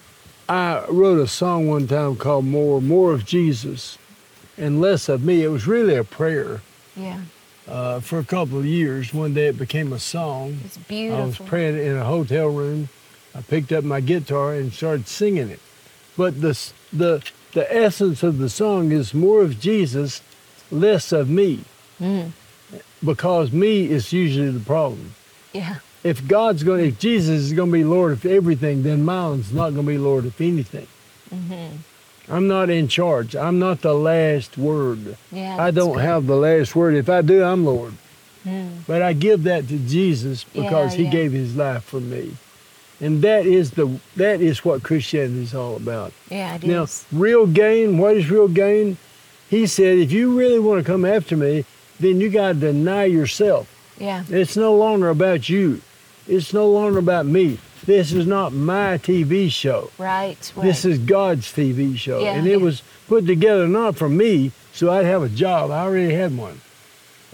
I 0.48 0.84
wrote 0.88 1.20
a 1.20 1.28
song 1.28 1.68
one 1.68 1.86
time 1.86 2.16
called 2.16 2.46
More, 2.46 2.80
More 2.80 3.12
of 3.12 3.26
Jesus 3.26 3.98
and 4.56 4.80
Less 4.80 5.10
of 5.10 5.22
Me. 5.22 5.44
It 5.44 5.48
was 5.48 5.66
really 5.66 5.94
a 5.94 6.02
prayer 6.04 6.62
Yeah. 6.96 7.20
uh, 7.68 8.00
for 8.00 8.18
a 8.18 8.24
couple 8.24 8.58
of 8.58 8.64
years. 8.64 9.12
One 9.12 9.34
day 9.34 9.48
it 9.48 9.58
became 9.58 9.92
a 9.92 9.98
song. 9.98 10.60
It's 10.64 10.78
beautiful. 10.78 11.22
I 11.22 11.26
was 11.26 11.38
praying 11.38 11.76
in 11.78 11.96
a 11.98 12.04
hotel 12.04 12.48
room. 12.48 12.88
I 13.34 13.42
picked 13.42 13.70
up 13.70 13.84
my 13.84 14.00
guitar 14.00 14.54
and 14.54 14.72
started 14.72 15.06
singing 15.06 15.50
it. 15.50 15.60
But 16.16 16.40
the 16.40 16.50
s- 16.50 16.72
the 16.92 17.22
the 17.52 17.72
essence 17.74 18.22
of 18.22 18.38
the 18.38 18.48
song 18.48 18.92
is 18.92 19.12
more 19.12 19.42
of 19.42 19.58
Jesus, 19.60 20.22
less 20.70 21.10
of 21.12 21.28
me, 21.28 21.60
Mm. 22.00 22.30
because 23.04 23.50
me 23.52 23.90
is 23.90 24.12
usually 24.12 24.50
the 24.50 24.60
problem. 24.60 25.14
Yeah. 25.52 25.76
If 26.04 26.26
God's 26.28 26.62
going, 26.62 26.86
if 26.86 26.98
Jesus 26.98 27.40
is 27.40 27.52
going 27.52 27.70
to 27.70 27.72
be 27.72 27.84
Lord 27.84 28.12
of 28.12 28.24
everything, 28.24 28.82
then 28.84 29.04
mine's 29.04 29.52
not 29.52 29.70
going 29.74 29.84
to 29.86 29.92
be 29.92 29.98
Lord 29.98 30.24
of 30.26 30.40
anything. 30.40 30.86
Mm-hmm. 31.34 31.76
I'm 32.32 32.46
not 32.46 32.70
in 32.70 32.86
charge. 32.88 33.34
I'm 33.34 33.58
not 33.58 33.80
the 33.82 33.92
last 33.94 34.56
word. 34.56 35.16
Yeah. 35.32 35.56
I 35.60 35.70
don't 35.72 35.94
good. 35.96 36.04
have 36.04 36.26
the 36.26 36.36
last 36.36 36.74
word. 36.76 36.94
If 36.94 37.08
I 37.08 37.20
do, 37.22 37.42
I'm 37.42 37.64
Lord. 37.66 37.94
Mm. 38.46 38.86
But 38.86 39.02
I 39.02 39.12
give 39.12 39.42
that 39.42 39.68
to 39.68 39.78
Jesus 39.78 40.44
because 40.44 40.92
Yeah, 40.92 40.98
he 40.98 41.04
yeah. 41.04 41.10
gave 41.10 41.32
his 41.32 41.56
life 41.56 41.82
for 41.84 42.00
me. 42.00 42.36
And 43.00 43.22
that 43.22 43.46
is 43.46 43.70
the 43.72 43.98
that 44.16 44.40
is 44.40 44.64
what 44.64 44.82
Christianity 44.82 45.42
is 45.42 45.54
all 45.54 45.76
about. 45.76 46.12
Yeah, 46.28 46.56
it 46.56 46.64
now, 46.64 46.82
is. 46.82 47.06
real 47.12 47.46
gain, 47.46 47.98
what 47.98 48.16
is 48.16 48.30
real 48.30 48.48
gain? 48.48 48.98
He 49.48 49.66
said, 49.66 49.98
if 49.98 50.12
you 50.12 50.38
really 50.38 50.58
want 50.60 50.84
to 50.84 50.92
come 50.92 51.04
after 51.04 51.36
me, 51.36 51.64
then 51.98 52.20
you 52.20 52.28
got 52.30 52.48
to 52.48 52.54
deny 52.60 53.04
yourself. 53.04 53.68
Yeah. 53.98 54.24
It's 54.28 54.56
no 54.56 54.74
longer 54.74 55.08
about 55.08 55.48
you. 55.48 55.80
It's 56.28 56.52
no 56.52 56.68
longer 56.70 56.98
about 56.98 57.26
me. 57.26 57.58
This 57.84 58.12
is 58.12 58.26
not 58.26 58.52
my 58.52 58.98
TV 58.98 59.50
show. 59.50 59.90
Right. 59.98 60.52
right. 60.54 60.62
This 60.64 60.84
is 60.84 60.98
God's 60.98 61.46
TV 61.52 61.96
show. 61.96 62.20
Yeah, 62.20 62.34
and 62.34 62.46
it 62.46 62.50
yeah. 62.58 62.64
was 62.64 62.82
put 63.08 63.26
together 63.26 63.66
not 63.66 63.96
for 63.96 64.08
me, 64.08 64.52
so 64.72 64.90
I'd 64.92 65.06
have 65.06 65.22
a 65.22 65.28
job. 65.28 65.70
I 65.70 65.80
already 65.80 66.14
had 66.14 66.36
one. 66.36 66.60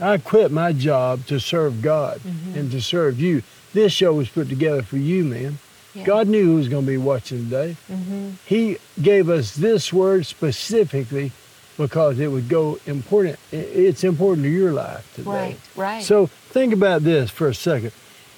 I 0.01 0.19
quit 0.19 0.51
my 0.53 0.73
job 0.73 1.27
to 1.27 1.41
serve 1.41 1.83
God 1.83 2.21
Mm-hmm. 2.21 2.59
and 2.59 2.71
to 2.71 2.81
serve 2.81 3.19
you. 3.21 3.43
This 3.77 3.93
show 3.93 4.15
was 4.15 4.31
put 4.31 4.49
together 4.49 4.81
for 4.83 4.97
you, 4.97 5.23
man. 5.23 5.59
Yeah. 5.93 6.05
God 6.05 6.29
knew 6.29 6.47
who 6.47 6.55
was 6.55 6.67
going 6.67 6.87
to 6.87 6.91
be 6.91 6.97
watching 6.97 7.45
today. 7.45 7.77
Mm-hmm. 7.93 8.31
He 8.47 8.79
gave 9.03 9.29
us 9.29 9.55
this 9.55 9.93
word 9.93 10.25
specifically 10.25 11.31
because 11.77 12.19
it 12.19 12.29
would 12.29 12.49
go 12.49 12.79
important. 12.87 13.39
It's 13.53 14.03
important 14.03 14.45
to 14.45 14.51
your 14.51 14.73
life 14.73 15.15
today. 15.15 15.31
Right. 15.31 15.59
Right. 15.77 16.03
So 16.03 16.25
think 16.25 16.73
about 16.73 17.03
this 17.03 17.31
for 17.31 17.49
a 17.49 17.55
second. 17.55 17.93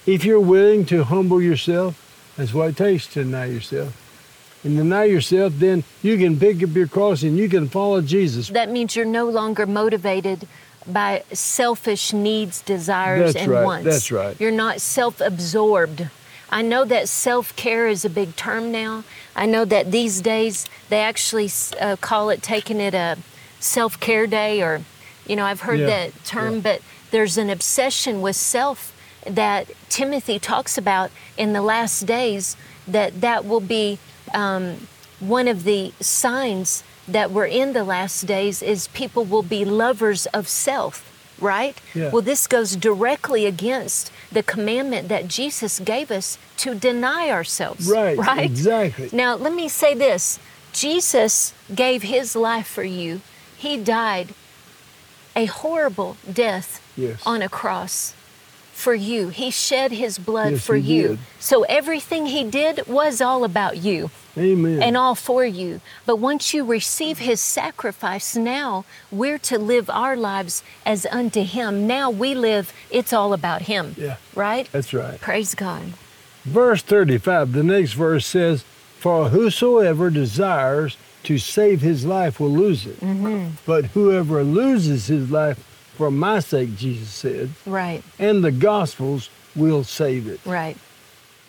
If 0.05 0.25
you're 0.25 0.41
willing 0.41 0.85
to 0.87 1.05
humble 1.05 1.41
yourself, 1.41 2.33
that's 2.35 2.53
what 2.53 2.71
it 2.71 2.75
takes 2.75 3.07
to 3.13 3.23
deny 3.23 3.45
yourself. 3.45 3.95
And 4.65 4.75
deny 4.75 5.05
yourself, 5.05 5.53
then 5.55 5.85
you 6.01 6.17
can 6.17 6.37
pick 6.37 6.61
up 6.61 6.75
your 6.75 6.87
cross 6.87 7.23
and 7.23 7.37
you 7.37 7.47
can 7.47 7.69
follow 7.69 8.01
Jesus. 8.01 8.49
that 8.49 8.69
means 8.69 8.93
you're 8.93 9.05
no 9.05 9.29
longer 9.29 9.65
motivated 9.65 10.45
by 10.87 11.23
selfish 11.33 12.13
needs, 12.13 12.61
desires, 12.61 13.33
That's 13.33 13.43
and 13.45 13.51
right, 13.51 13.63
wants. 13.65 13.85
that's 13.85 14.11
right. 14.11 14.39
You're 14.39 14.51
not 14.51 14.81
self 14.81 15.21
absorbed. 15.21 16.09
I 16.49 16.61
know 16.63 16.83
that 16.85 17.07
self 17.07 17.55
care 17.55 17.87
is 17.87 18.03
a 18.05 18.09
big 18.09 18.35
term 18.35 18.71
now. 18.71 19.03
I 19.35 19.45
know 19.45 19.65
that 19.65 19.91
these 19.91 20.21
days 20.21 20.65
they 20.89 20.99
actually 20.99 21.49
uh, 21.79 21.95
call 21.97 22.29
it 22.29 22.41
taking 22.41 22.79
it 22.79 22.93
a 22.93 23.17
self 23.59 23.99
care 23.99 24.25
day, 24.25 24.61
or, 24.63 24.81
you 25.27 25.35
know, 25.35 25.45
I've 25.45 25.61
heard 25.61 25.79
Yeah, 25.79 25.85
that 25.87 26.25
term, 26.25 26.55
yeah. 26.55 26.61
but 26.61 26.81
there's 27.11 27.37
an 27.37 27.49
obsession 27.49 28.21
with 28.21 28.35
self 28.35 28.95
that 29.25 29.67
Timothy 29.89 30.39
talks 30.39 30.77
about 30.77 31.11
in 31.37 31.53
the 31.53 31.61
last 31.61 32.05
days 32.05 32.55
that 32.87 33.21
that 33.21 33.45
will 33.45 33.59
be 33.59 33.99
um, 34.33 34.87
one 35.19 35.47
of 35.47 35.63
the 35.63 35.91
signs 35.99 36.83
that 37.07 37.31
we're 37.31 37.45
in 37.45 37.73
the 37.73 37.83
last 37.83 38.23
days 38.25 38.61
is 38.61 38.87
people 38.89 39.25
will 39.25 39.43
be 39.43 39.65
lovers 39.65 40.25
of 40.27 40.47
self 40.47 41.05
right 41.41 41.77
Yeah. 41.95 42.09
well 42.11 42.21
this 42.21 42.47
goes 42.47 42.75
directly 42.75 43.45
against 43.45 44.11
the 44.31 44.43
commandment 44.43 45.07
that 45.07 45.27
jesus 45.27 45.79
gave 45.79 46.11
us 46.11 46.37
to 46.57 46.75
deny 46.75 47.29
ourselves 47.29 47.87
Right, 47.89 48.17
right 48.17 48.43
exactly. 48.45 49.09
now 49.13 49.35
let 49.35 49.53
me 49.53 49.67
say 49.69 49.93
this 49.95 50.39
jesus 50.73 51.53
gave 51.73 52.03
his 52.03 52.35
life 52.35 52.67
for 52.67 52.83
you 52.83 53.21
he 53.57 53.77
died 53.77 54.29
a 55.35 55.45
horrible 55.45 56.17
death 56.31 56.81
Yes. 56.97 57.21
on 57.25 57.41
a 57.41 57.47
cross 57.49 58.13
for 58.79 58.95
you. 58.95 59.29
He 59.29 59.51
shed 59.51 59.91
his 59.91 60.17
blood 60.17 60.53
Yes, 60.53 60.65
for 60.65 60.75
you. 60.75 61.07
did. 61.09 61.19
So 61.39 61.63
everything 61.63 62.27
he 62.27 62.43
did 62.43 62.87
was 62.87 63.21
all 63.21 63.43
about 63.43 63.77
you 63.77 64.09
Amen. 64.37 64.81
and 64.81 64.95
all 64.97 65.15
for 65.15 65.45
you. 65.45 65.81
But 66.05 66.15
once 66.17 66.53
you 66.53 66.63
receive 66.63 67.19
his 67.19 67.39
sacrifice, 67.41 68.35
now 68.35 68.85
we're 69.11 69.37
to 69.39 69.59
live 69.59 69.89
our 69.89 70.15
lives 70.15 70.63
as 70.85 71.05
unto 71.11 71.43
him. 71.43 71.85
Now 71.87 72.09
we 72.09 72.33
live, 72.33 72.73
it's 72.89 73.13
all 73.13 73.33
about 73.33 73.63
him. 73.63 73.95
Yeah. 73.97 74.15
Right? 74.33 74.69
That's 74.71 74.93
right. 74.93 75.19
Praise 75.19 75.53
God. 75.55 75.93
Verse 76.45 76.81
35, 76.81 77.51
the 77.51 77.63
next 77.63 77.93
verse 77.93 78.25
says, 78.25 78.63
For 78.97 79.29
whosoever 79.29 80.09
desires 80.09 80.97
to 81.23 81.37
save 81.37 81.81
his 81.81 82.05
life 82.05 82.39
will 82.39 82.49
lose 82.49 82.85
it. 82.85 82.99
Mm-hmm. 83.01 83.49
But 83.65 83.87
whoever 83.87 84.41
loses 84.43 85.07
his 85.07 85.29
life 85.29 85.65
for 85.99 86.09
my 86.09 86.39
sake, 86.39 86.77
Jesus 86.77 87.09
said, 87.09 87.49
Right, 87.65 88.01
and 88.17 88.41
the 88.41 88.51
Gospels 88.53 89.29
will 89.53 89.83
save 89.83 90.27
it. 90.27 90.39
right. 90.45 90.77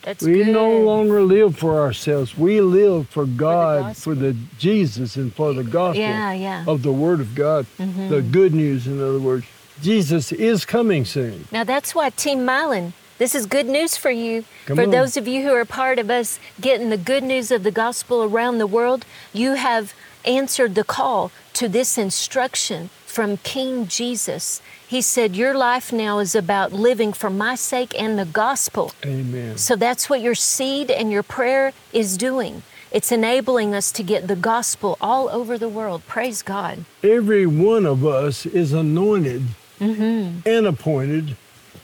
That's 0.02 0.25
We 0.25 0.42
good. 0.45 0.49
no 0.49 0.78
longer 0.78 1.23
live 1.23 1.57
for 1.57 1.78
ourselves. 1.78 2.37
We 2.37 2.61
live 2.61 3.09
for 3.11 3.26
God, 3.26 3.97
for 3.97 4.16
the, 4.16 4.33
gospel. 4.33 4.49
Jesus, 4.59 5.14
and 5.16 5.33
for 5.33 5.52
the 5.54 5.62
gospel 5.62 6.00
Yeah, 6.02 6.33
yeah. 6.33 6.64
of 6.66 6.83
the 6.83 6.90
Word 6.90 7.21
of 7.21 7.35
God. 7.37 7.66
Mm-hmm. 7.78 8.09
The 8.09 8.23
good 8.23 8.52
news, 8.52 8.88
in 8.88 9.00
other 9.00 9.21
words. 9.21 9.47
Jesus 9.83 10.33
is 10.33 10.64
coming 10.64 11.04
soon. 11.04 11.47
Now 11.52 11.62
that's 11.64 11.95
why 11.95 12.11
Team 12.11 12.40
Mylon, 12.40 12.92
this 13.19 13.35
is 13.37 13.47
good 13.47 13.66
news 13.66 13.97
for 13.97 14.11
you. 14.11 14.45
Come 14.66 14.78
for 14.78 14.83
on. 14.85 14.90
those 14.90 15.16
of 15.16 15.28
you 15.28 15.42
who 15.45 15.52
are 15.54 15.64
part 15.66 15.99
of 16.00 16.11
us 16.11 16.40
getting 16.61 16.90
the 16.90 16.99
good 17.12 17.23
news 17.23 17.52
of 17.52 17.62
the 17.62 17.71
gospel 17.71 18.25
around 18.25 18.59
the 18.59 18.66
world, 18.66 19.04
you 19.33 19.54
have 19.54 19.92
answered 20.25 20.75
the 20.75 20.85
call 20.85 21.30
to 21.52 21.69
this 21.69 21.97
instruction 21.97 22.88
from 23.11 23.37
King 23.38 23.87
Jesus. 23.87 24.62
He 24.88 25.02
said, 25.02 25.37
Your 25.37 25.55
life 25.55 25.93
now 25.93 26.19
is 26.21 26.35
about 26.35 26.73
living 26.73 27.12
for 27.12 27.29
my 27.31 27.55
sake 27.57 27.95
and 28.00 28.19
the 28.19 28.25
gospel. 28.25 28.93
Amen. 29.05 29.59
So 29.59 29.76
that's 29.76 30.09
what 30.09 30.21
your 30.21 30.35
seed 30.35 30.90
and 30.90 31.11
your 31.12 31.23
prayer 31.23 31.73
is 31.93 32.17
doing. 32.17 32.62
It's 32.90 33.12
enabling 33.12 33.75
us 33.75 33.93
to 33.93 34.02
get 34.02 34.26
the 34.26 34.35
gospel 34.35 34.97
all 35.00 35.29
over 35.29 35.57
the 35.59 35.69
world. 35.69 36.02
Praise 36.09 36.43
God. 36.43 36.85
Every 37.05 37.47
one 37.47 37.85
of 37.87 38.05
us 38.07 38.47
is 38.47 38.73
anointed 38.73 39.43
Mm-hmm. 39.81 40.47
and 40.47 40.67
appointed 40.67 41.37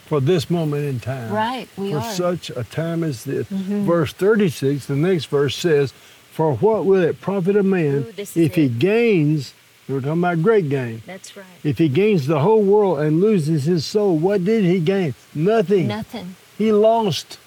for 0.04 0.20
this 0.20 0.50
moment 0.50 0.84
in 0.84 1.00
time. 1.00 1.32
Right, 1.32 1.66
we 1.78 1.92
for 1.92 1.96
are. 1.98 2.02
Mm-hmm. 2.02 2.12
such 2.12 2.50
a 2.50 2.62
time 2.62 3.02
as 3.02 3.24
this. 3.24 3.46
Verse 3.48 4.12
36, 4.12 4.84
the 4.84 4.96
next 4.96 5.24
verse 5.26 5.56
says, 5.56 5.92
For 6.30 6.56
what 6.56 6.84
will 6.84 7.00
it 7.02 7.22
profit 7.22 7.56
a 7.56 7.62
man 7.62 8.04
Ooh, 8.04 8.14
if 8.18 8.34
he 8.56 8.66
it. 8.66 8.78
gains, 8.78 9.54
we're 9.88 10.00
talking 10.00 10.18
about 10.22 10.42
great 10.42 10.68
gain, 10.68 11.02
That's 11.06 11.36
right. 11.36 11.46
if 11.62 11.78
he 11.78 11.88
gains 11.88 12.26
the 12.26 12.40
whole 12.40 12.62
world 12.62 12.98
and 13.00 13.20
loses 13.20 13.64
his 13.64 13.84
soul? 13.86 14.18
What 14.18 14.44
did 14.44 14.64
he 14.64 14.80
gain? 14.80 15.14
Nothing. 15.34 15.86
Nothing. 15.88 16.36
He 16.58 16.72
lost 16.72 17.38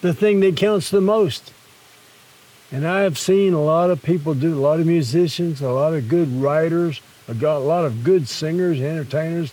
the 0.00 0.14
thing 0.14 0.40
that 0.40 0.56
counts 0.56 0.90
the 0.90 1.00
most. 1.00 1.52
And 2.70 2.86
I 2.86 3.00
have 3.00 3.18
seen 3.18 3.54
a 3.54 3.62
lot 3.62 3.90
of 3.90 4.02
people 4.02 4.34
do, 4.34 4.54
a 4.54 4.60
lot 4.60 4.80
of 4.80 4.86
musicians, 4.86 5.60
a 5.60 5.70
lot 5.70 5.94
of 5.94 6.08
good 6.08 6.28
writers, 6.40 7.00
a 7.26 7.34
lot 7.34 7.84
of 7.84 8.04
good 8.04 8.28
singers, 8.28 8.80
entertainers, 8.80 9.52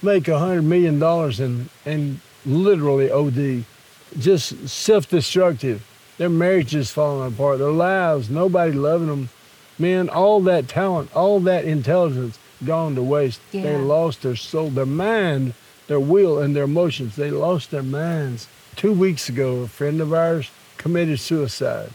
make 0.00 0.28
a 0.28 0.38
hundred 0.38 0.62
million 0.62 0.98
dollars 0.98 1.40
and 1.40 1.68
and 1.84 2.20
literally 2.44 3.10
OD, 3.10 3.64
just 4.18 4.68
self-destructive. 4.68 5.86
Their 6.18 6.28
marriages 6.28 6.90
falling 6.90 7.32
apart, 7.32 7.58
their 7.58 7.70
lives, 7.70 8.28
nobody 8.30 8.72
loving 8.72 9.08
them. 9.08 9.28
Man, 9.82 10.08
all 10.08 10.40
that 10.42 10.68
talent, 10.68 11.10
all 11.12 11.40
that 11.40 11.64
intelligence 11.64 12.38
gone 12.64 12.94
to 12.94 13.02
waste. 13.02 13.40
They 13.50 13.76
lost 13.76 14.22
their 14.22 14.36
soul, 14.36 14.70
their 14.70 14.86
mind, 14.86 15.54
their 15.88 15.98
will, 15.98 16.38
and 16.38 16.54
their 16.54 16.64
emotions. 16.64 17.16
They 17.16 17.32
lost 17.32 17.72
their 17.72 17.82
minds. 17.82 18.46
Two 18.76 18.92
weeks 18.92 19.28
ago, 19.28 19.62
a 19.62 19.66
friend 19.66 20.00
of 20.00 20.12
ours 20.12 20.52
committed 20.78 21.18
suicide. 21.18 21.90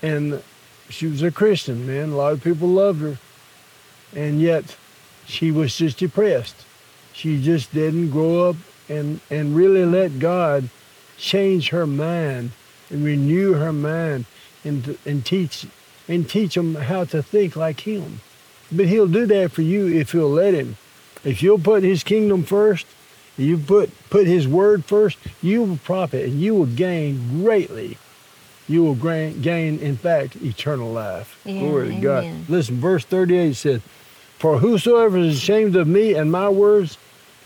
And 0.00 0.42
she 0.88 1.08
was 1.08 1.20
a 1.20 1.30
Christian, 1.30 1.86
man. 1.86 2.12
A 2.12 2.16
lot 2.16 2.32
of 2.32 2.42
people 2.42 2.68
loved 2.68 3.02
her. 3.02 3.18
And 4.16 4.40
yet 4.40 4.74
she 5.26 5.50
was 5.50 5.76
just 5.76 5.98
depressed. 5.98 6.56
She 7.12 7.42
just 7.42 7.74
didn't 7.74 8.12
grow 8.12 8.48
up 8.48 8.56
and, 8.88 9.20
and 9.28 9.54
really 9.54 9.84
let 9.84 10.18
God 10.18 10.70
change 11.18 11.68
her 11.68 11.86
mind 11.86 12.52
and 12.88 13.04
renew 13.04 13.52
her 13.52 13.74
mind 13.74 14.24
and, 14.64 14.96
and 15.04 15.22
teach 15.22 15.66
and 16.08 16.28
teach 16.28 16.54
them 16.54 16.74
how 16.74 17.04
to 17.04 17.22
think 17.22 17.56
like 17.56 17.80
him. 17.80 18.20
But 18.70 18.86
he'll 18.86 19.06
do 19.06 19.26
that 19.26 19.52
for 19.52 19.62
you 19.62 19.86
if 19.86 20.14
you'll 20.14 20.30
let 20.30 20.54
him. 20.54 20.76
If 21.24 21.42
you'll 21.42 21.58
put 21.58 21.82
his 21.82 22.02
kingdom 22.02 22.42
first, 22.42 22.86
you 23.36 23.58
put 23.58 23.90
put 24.10 24.26
his 24.26 24.46
word 24.48 24.84
first, 24.84 25.18
you 25.40 25.62
will 25.62 25.76
profit 25.78 26.26
and 26.26 26.40
you 26.40 26.54
will 26.54 26.66
gain 26.66 27.42
greatly. 27.42 27.98
You 28.68 28.84
will 28.84 28.94
gain, 28.94 29.42
gain 29.42 29.78
in 29.80 29.96
fact, 29.96 30.36
eternal 30.36 30.92
life. 30.92 31.40
Yeah, 31.44 31.60
Glory 31.60 31.94
to. 31.94 32.00
God. 32.00 32.48
Listen, 32.48 32.76
verse 32.80 33.04
38 33.04 33.54
says, 33.54 33.80
For 34.38 34.58
whosoever 34.58 35.18
is 35.18 35.36
ashamed 35.36 35.76
of 35.76 35.88
me 35.88 36.14
and 36.14 36.30
my 36.30 36.48
words 36.48 36.96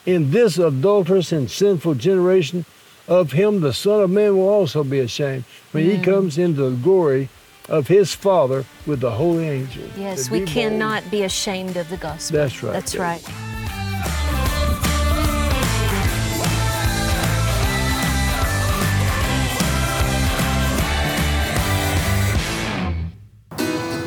in 0.04 0.30
this 0.30 0.58
adulterous 0.58 1.32
and 1.32 1.50
sinful 1.50 1.94
generation, 1.94 2.64
of 3.08 3.32
him 3.32 3.60
the 3.60 3.72
Son 3.72 4.02
of 4.02 4.10
Man 4.10 4.36
will 4.36 4.48
also 4.48 4.84
be 4.84 5.00
ashamed 5.00 5.44
when 5.72 5.84
he 5.84 5.98
comes 6.02 6.38
into 6.38 6.70
the 6.70 6.76
glory 6.76 7.28
of 7.68 7.88
his 7.88 8.14
Father 8.14 8.64
with 8.86 9.00
the 9.00 9.10
holy 9.10 9.48
angels. 9.48 9.90
Yes, 9.96 10.30
we 10.30 10.40
be 10.40 10.44
bold. 10.44 10.54
cannot 10.54 11.10
be 11.10 11.22
ashamed 11.24 11.76
of 11.76 11.88
the 11.88 11.96
gospel. 11.96 12.36
That's 12.38 12.62
right, 12.62 12.72
That's 12.72 12.92
baby. 12.92 13.02
right. 13.02 13.24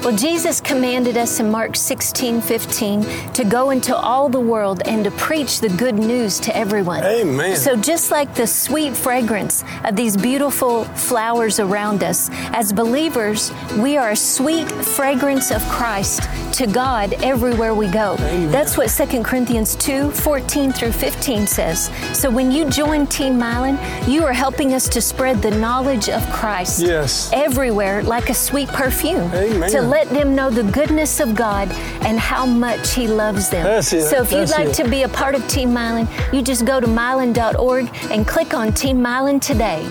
Well, 0.10 0.18
Jesus 0.18 0.60
commanded 0.60 1.18
us 1.18 1.40
in 1.40 1.52
Mark 1.52 1.76
16, 1.76 2.42
15 2.42 3.04
to 3.34 3.44
go 3.44 3.70
into 3.70 3.96
all 3.96 4.28
the 4.28 4.40
world 4.40 4.82
and 4.86 5.04
to 5.04 5.12
preach 5.12 5.60
the 5.60 5.70
good 5.70 5.94
news 5.94 6.40
to 6.40 6.58
everyone. 6.58 7.04
Amen. 7.04 7.56
So, 7.56 7.76
just 7.76 8.10
like 8.10 8.34
the 8.34 8.48
sweet 8.48 8.98
fragrance 8.98 9.64
of 9.84 9.96
these 9.96 10.18
beautiful 10.18 10.86
flowers 10.86 11.60
around 11.60 12.04
us, 12.04 12.32
as 12.54 12.74
believers, 12.74 13.52
we 13.78 13.98
are 13.98 14.10
a 14.10 14.16
sweet 14.16 14.68
fragrance 14.72 15.52
of 15.52 15.62
Christ 15.70 16.24
to 16.54 16.66
God 16.66 17.14
everywhere 17.22 17.76
we 17.76 17.88
go. 17.88 18.16
Amen. 18.16 18.52
That's 18.52 18.80
what 18.80 18.90
2 18.90 19.22
Corinthians 19.22 19.76
2 19.76 20.10
14 20.10 20.72
through 20.72 20.92
15 20.94 21.46
says. 21.46 21.92
So, 22.20 22.32
when 22.32 22.52
you 22.52 22.68
join 22.72 23.06
Team 23.06 23.38
Mylon, 23.40 23.78
you 24.08 24.24
are 24.26 24.34
helping 24.34 24.74
us 24.74 24.90
to 24.90 25.02
spread 25.02 25.44
the 25.44 25.52
knowledge 25.52 26.10
of 26.10 26.28
Christ 26.32 26.80
Yes. 26.80 27.30
everywhere 27.32 28.02
like 28.02 28.32
a 28.32 28.34
sweet 28.34 28.70
perfume 28.70 29.32
Amen. 29.36 29.70
to 29.70 29.82
let 29.84 29.99
them 30.08 30.36
know 30.36 30.50
the 30.50 30.64
goodness 30.64 31.20
of 31.20 31.36
God 31.36 31.70
and 32.06 32.18
how 32.18 32.46
much 32.46 32.94
He 32.94 33.08
loves 33.08 33.50
them. 33.50 33.64
That's 33.66 33.92
it. 33.92 34.04
So 34.04 34.22
if 34.22 34.32
you'd 34.32 34.50
like 34.50 34.70
it. 34.70 34.76
to 34.76 34.90
be 34.90 35.04
a 35.04 35.10
part 35.10 35.36
of 35.36 35.46
Team 35.48 35.70
Mylon, 35.72 36.08
you 36.34 36.42
just 36.42 36.66
go 36.66 36.80
to 36.80 36.88
mylon.org 36.88 37.90
and 38.12 38.28
click 38.28 38.54
on 38.54 38.74
Team 38.74 38.98
Mylon 38.98 39.42
today. 39.42 39.86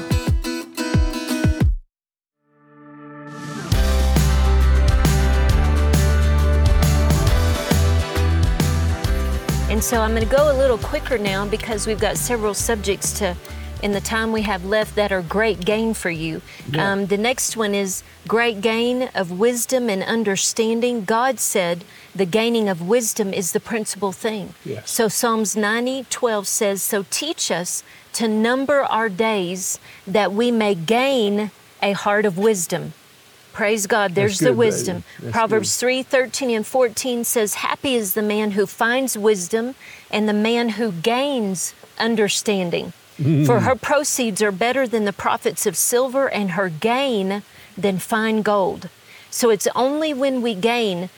And 9.71 9.85
so 9.85 10.01
I'm 10.01 10.11
going 10.11 10.27
to 10.27 10.29
go 10.35 10.51
a 10.51 10.57
little 10.57 10.79
quicker 10.79 11.19
now 11.19 11.47
because 11.47 11.87
we've 11.87 12.01
got 12.01 12.17
several 12.17 12.55
subjects 12.55 13.13
to, 13.19 13.37
in 13.83 13.93
the 13.93 14.01
time 14.01 14.33
we 14.33 14.43
have 14.43 14.65
left, 14.65 14.95
that 14.97 15.13
are 15.13 15.23
great 15.23 15.65
gain 15.65 15.95
for 15.95 16.11
you. 16.11 16.43
Yeah. 16.71 16.93
Um, 16.93 17.07
the 17.07 17.19
next 17.19 17.57
one 17.57 17.75
is 17.75 18.03
great 18.27 18.61
gain 18.61 19.11
of 19.15 19.31
wisdom 19.31 19.89
and 19.89 20.03
understanding. 20.03 21.05
God 21.05 21.39
said 21.39 21.85
the 22.15 22.27
gaining 22.27 22.69
of 22.69 22.87
wisdom 22.87 23.33
is 23.33 23.53
the 23.53 23.61
principal 23.61 24.13
thing. 24.13 24.55
Yes. 24.65 24.91
So 24.91 25.09
Psalms 25.09 25.57
90, 25.57 26.07
12 26.11 26.47
says, 26.47 26.83
So 26.83 27.05
teach 27.11 27.51
us 27.51 27.83
to 28.15 28.29
number 28.29 28.83
our 28.83 29.09
days 29.09 29.79
that 30.07 30.33
we 30.33 30.51
may 30.51 30.75
gain 30.75 31.51
a 31.83 31.93
heart 31.93 32.25
of 32.25 32.37
wisdom. 32.37 32.93
Praise 33.53 33.89
God. 33.89 34.15
There's 34.15 34.39
the 34.39 34.47
good, 34.47 34.51
baby. 34.51 34.59
wisdom. 34.59 35.05
Proverbs 35.33 35.79
3 35.79 36.05
13 36.05 36.51
and 36.51 36.67
14 36.67 37.25
says, 37.25 37.55
Happy 37.55 37.95
is 37.95 38.15
the 38.15 38.23
man 38.23 38.53
who 38.53 38.67
finds 38.67 39.19
wisdom 39.19 39.75
and 40.11 40.29
the 40.29 40.33
man 40.33 40.71
who 40.71 40.93
gains 40.93 41.75
understanding. 41.99 42.93
For 43.19 43.61
her 43.61 43.75
proceeds 43.75 44.41
are 44.43 44.53
better 44.53 44.87
than 44.87 45.05
the 45.05 45.13
profits 45.13 45.67
of 45.67 45.77
silver, 45.77 46.29
and 46.29 46.53
her 46.53 46.69
gain 46.69 47.43
than 47.77 47.99
fine 47.99 48.43
gold. 48.43 48.89
So 49.31 49.51
it's 49.51 49.67
only 49.75 50.15
when 50.15 50.41
we 50.41 50.55
gain 50.55 51.11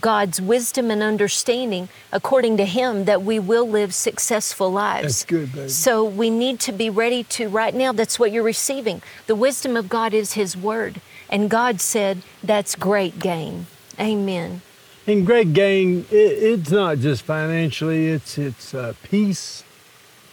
God's 0.00 0.40
wisdom 0.40 0.90
and 0.90 1.02
understanding, 1.02 1.88
according 2.12 2.56
to 2.58 2.64
Him, 2.64 3.04
that 3.06 3.22
we 3.22 3.38
will 3.38 3.68
live 3.68 3.94
successful 3.94 4.70
lives. 4.70 5.02
That's 5.02 5.24
good, 5.24 5.52
baby. 5.52 5.68
So 5.68 6.04
we 6.04 6.30
need 6.30 6.60
to 6.60 6.72
be 6.72 6.88
ready 6.88 7.24
to, 7.24 7.48
right 7.48 7.74
now, 7.74 7.92
that's 7.92 8.18
what 8.18 8.32
you're 8.32 8.42
receiving. 8.42 9.02
The 9.26 9.34
wisdom 9.34 9.76
of 9.76 9.88
God 9.88 10.14
is 10.14 10.34
His 10.34 10.56
Word. 10.56 11.00
And 11.28 11.50
God 11.50 11.80
said, 11.80 12.22
that's 12.42 12.74
great 12.74 13.18
gain. 13.18 13.66
Amen. 13.98 14.62
And 15.06 15.24
great 15.24 15.52
gain, 15.52 16.06
it, 16.10 16.14
it's 16.14 16.70
not 16.70 16.98
just 16.98 17.22
financially, 17.22 18.08
it's 18.08 18.38
it's 18.38 18.74
uh, 18.74 18.94
peace, 19.02 19.62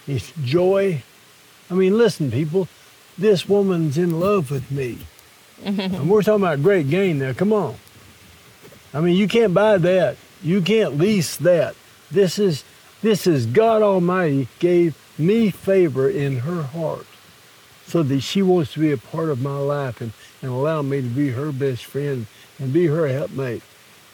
it's 0.06 0.32
joy. 0.42 1.02
I 1.70 1.74
mean, 1.74 1.96
listen, 1.96 2.30
people, 2.30 2.68
this 3.16 3.48
woman's 3.48 3.96
in 3.98 4.20
love 4.20 4.50
with 4.50 4.70
me. 4.70 4.98
and 5.64 6.10
we're 6.10 6.22
talking 6.22 6.42
about 6.42 6.62
great 6.62 6.90
gain 6.90 7.18
now. 7.18 7.32
Come 7.32 7.52
on. 7.52 7.76
I 8.92 9.00
mean, 9.00 9.16
you 9.16 9.28
can't 9.28 9.54
buy 9.54 9.78
that. 9.78 10.16
You 10.42 10.60
can't 10.60 10.98
lease 10.98 11.36
that. 11.38 11.74
This 12.10 12.38
is 12.38 12.64
this 13.02 13.26
is 13.26 13.44
God 13.44 13.82
Almighty 13.82 14.48
gave 14.60 14.96
me 15.18 15.50
favor 15.50 16.08
in 16.08 16.38
her 16.38 16.62
heart 16.62 17.06
so 17.86 18.02
that 18.02 18.20
she 18.20 18.40
wants 18.40 18.72
to 18.72 18.80
be 18.80 18.92
a 18.92 18.96
part 18.96 19.28
of 19.28 19.42
my 19.42 19.58
life 19.58 20.00
and, 20.00 20.12
and 20.40 20.50
allow 20.50 20.80
me 20.80 21.02
to 21.02 21.08
be 21.08 21.30
her 21.30 21.52
best 21.52 21.84
friend 21.84 22.26
and 22.58 22.72
be 22.72 22.86
her 22.86 23.06
helpmate. 23.08 23.62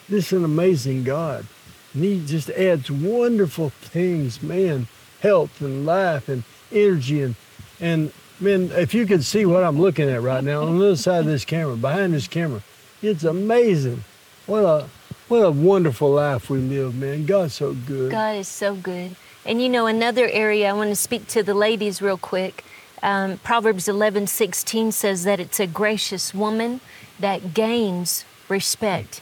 This 0.09 0.27
is 0.27 0.39
an 0.39 0.43
amazing 0.43 1.05
God. 1.05 1.45
And 1.93 2.03
he 2.03 2.25
just 2.25 2.49
adds 2.49 2.91
wonderful 2.91 3.69
things, 3.69 4.43
man, 4.43 4.87
health 5.21 5.61
and 5.61 5.85
life 5.85 6.27
and 6.27 6.43
energy 6.73 7.21
and 7.23 7.35
and 7.79 8.11
man, 8.39 8.71
if 8.73 8.93
you 8.93 9.05
could 9.05 9.23
see 9.23 9.45
what 9.45 9.63
I'm 9.63 9.79
looking 9.79 10.09
at 10.09 10.21
right 10.21 10.43
now 10.43 10.63
on 10.63 10.77
the 10.77 10.85
other 10.85 10.95
side 10.95 11.21
of 11.21 11.25
this 11.25 11.45
camera, 11.45 11.75
behind 11.75 12.13
this 12.13 12.27
camera, 12.27 12.61
it's 13.01 13.23
amazing. 13.23 14.03
What 14.45 14.63
a 14.63 14.87
what 15.27 15.39
a 15.39 15.51
wonderful 15.51 16.11
life 16.11 16.49
we 16.49 16.59
live, 16.59 16.95
man. 16.95 17.25
God's 17.25 17.53
so 17.53 17.73
good. 17.73 18.11
God 18.11 18.35
is 18.35 18.47
so 18.47 18.75
good. 18.75 19.15
And 19.45 19.61
you 19.61 19.69
know, 19.69 19.87
another 19.87 20.27
area 20.27 20.69
I 20.69 20.73
want 20.73 20.89
to 20.89 20.95
speak 20.95 21.27
to 21.27 21.41
the 21.41 21.53
ladies 21.53 22.01
real 22.01 22.17
quick. 22.17 22.63
Um, 23.01 23.39
Proverbs 23.39 23.87
11 23.87 24.27
16 24.27 24.91
says 24.91 25.23
that 25.23 25.39
it's 25.39 25.59
a 25.59 25.65
gracious 25.65 26.33
woman 26.33 26.81
that 27.19 27.53
gains 27.53 28.25
respect. 28.47 29.21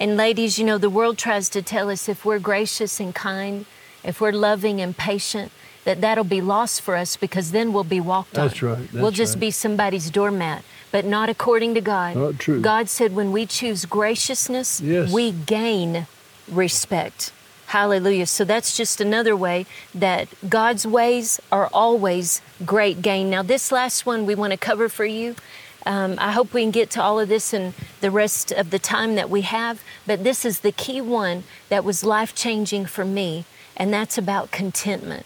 And 0.00 0.16
ladies, 0.16 0.58
you 0.58 0.66
know, 0.66 0.78
the 0.78 0.90
world 0.90 1.16
tries 1.16 1.48
to 1.50 1.62
tell 1.62 1.90
us 1.90 2.08
if 2.08 2.24
we're 2.24 2.38
gracious 2.38 3.00
and 3.00 3.14
kind, 3.14 3.64
if 4.04 4.20
we're 4.20 4.32
loving 4.32 4.80
and 4.80 4.96
patient, 4.96 5.50
that 5.84 6.00
that'll 6.00 6.24
be 6.24 6.40
lost 6.40 6.80
for 6.80 6.96
us 6.96 7.16
because 7.16 7.52
then 7.52 7.72
we'll 7.72 7.84
be 7.84 8.00
walked 8.00 8.38
on. 8.38 8.48
That's 8.48 8.62
right, 8.62 8.92
we'll 8.92 9.10
just 9.10 9.34
right. 9.34 9.40
be 9.40 9.50
somebody's 9.50 10.10
doormat, 10.10 10.64
but 10.92 11.04
not 11.04 11.28
according 11.28 11.74
to 11.74 11.80
God. 11.80 12.16
Not 12.16 12.38
true. 12.38 12.60
God 12.60 12.88
said 12.88 13.14
when 13.14 13.32
we 13.32 13.46
choose 13.46 13.84
graciousness, 13.84 14.80
Yes. 14.80 15.12
we 15.12 15.32
gain 15.32 16.06
respect. 16.50 17.32
Hallelujah. 17.66 18.26
So 18.26 18.44
that's 18.44 18.76
just 18.76 18.98
another 19.00 19.36
way 19.36 19.66
that 19.94 20.28
God's 20.48 20.86
ways 20.86 21.38
are 21.52 21.68
always 21.72 22.40
great 22.64 23.02
gain. 23.02 23.28
Now, 23.28 23.42
this 23.42 23.70
last 23.70 24.06
one 24.06 24.24
we 24.24 24.34
want 24.34 24.52
to 24.52 24.56
cover 24.56 24.88
for 24.88 25.04
you. 25.04 25.36
Um, 25.84 26.16
I 26.18 26.32
hope 26.32 26.52
we 26.52 26.62
can 26.62 26.70
get 26.70 26.90
to 26.92 27.02
all 27.02 27.20
of 27.20 27.28
this 27.28 27.54
in 27.54 27.72
the 28.00 28.10
rest 28.10 28.52
of 28.52 28.70
the 28.70 28.78
time 28.78 29.14
that 29.14 29.30
we 29.30 29.42
have, 29.42 29.82
but 30.06 30.24
this 30.24 30.44
is 30.44 30.60
the 30.60 30.72
key 30.72 31.00
one 31.00 31.44
that 31.68 31.84
was 31.84 32.04
life 32.04 32.34
changing 32.34 32.86
for 32.86 33.04
me, 33.04 33.44
and 33.76 33.92
that's 33.92 34.18
about 34.18 34.50
contentment. 34.50 35.24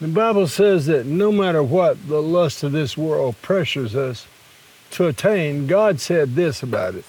The 0.00 0.08
Bible 0.08 0.46
says 0.46 0.86
that 0.86 1.04
no 1.06 1.30
matter 1.30 1.62
what 1.62 2.08
the 2.08 2.22
lust 2.22 2.62
of 2.62 2.72
this 2.72 2.96
world 2.96 3.36
pressures 3.42 3.94
us 3.94 4.26
to 4.92 5.06
attain, 5.06 5.66
God 5.66 6.00
said 6.00 6.34
this 6.34 6.62
about 6.62 6.94
it. 6.94 7.04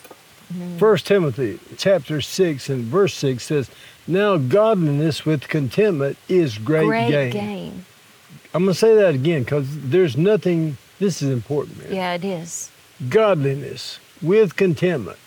Mm-hmm. 0.53 0.77
First 0.77 1.07
Timothy 1.07 1.59
chapter 1.77 2.19
six 2.19 2.69
and 2.69 2.83
verse 2.83 3.13
six 3.13 3.45
says, 3.45 3.69
Now 4.07 4.35
godliness 4.37 5.25
with 5.25 5.47
contentment 5.47 6.17
is 6.27 6.57
great, 6.57 6.87
Great 6.87 7.09
gain. 7.09 7.31
gain. 7.31 7.85
I'm 8.53 8.63
gonna 8.63 8.73
say 8.73 8.95
that 8.95 9.15
again 9.15 9.43
because 9.43 9.65
there's 9.69 10.17
nothing 10.17 10.77
this 10.99 11.21
is 11.21 11.29
important, 11.31 11.77
man. 11.81 11.95
Yeah, 11.95 12.13
it 12.13 12.25
is. 12.25 12.69
Godliness 13.09 13.99
with 14.21 14.55
contentment. 14.57 15.17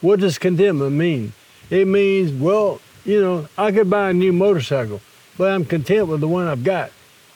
What 0.00 0.20
does 0.20 0.38
contentment 0.38 0.92
mean? 0.92 1.34
It 1.70 1.86
means, 1.86 2.32
well, 2.32 2.80
you 3.04 3.20
know, 3.20 3.48
I 3.58 3.70
could 3.72 3.90
buy 3.90 4.10
a 4.10 4.12
new 4.12 4.32
motorcycle, 4.32 5.00
but 5.38 5.52
I'm 5.52 5.64
content 5.64 6.08
with 6.08 6.20
the 6.20 6.28
one 6.28 6.46
I've 6.46 6.64
got. 6.64 6.90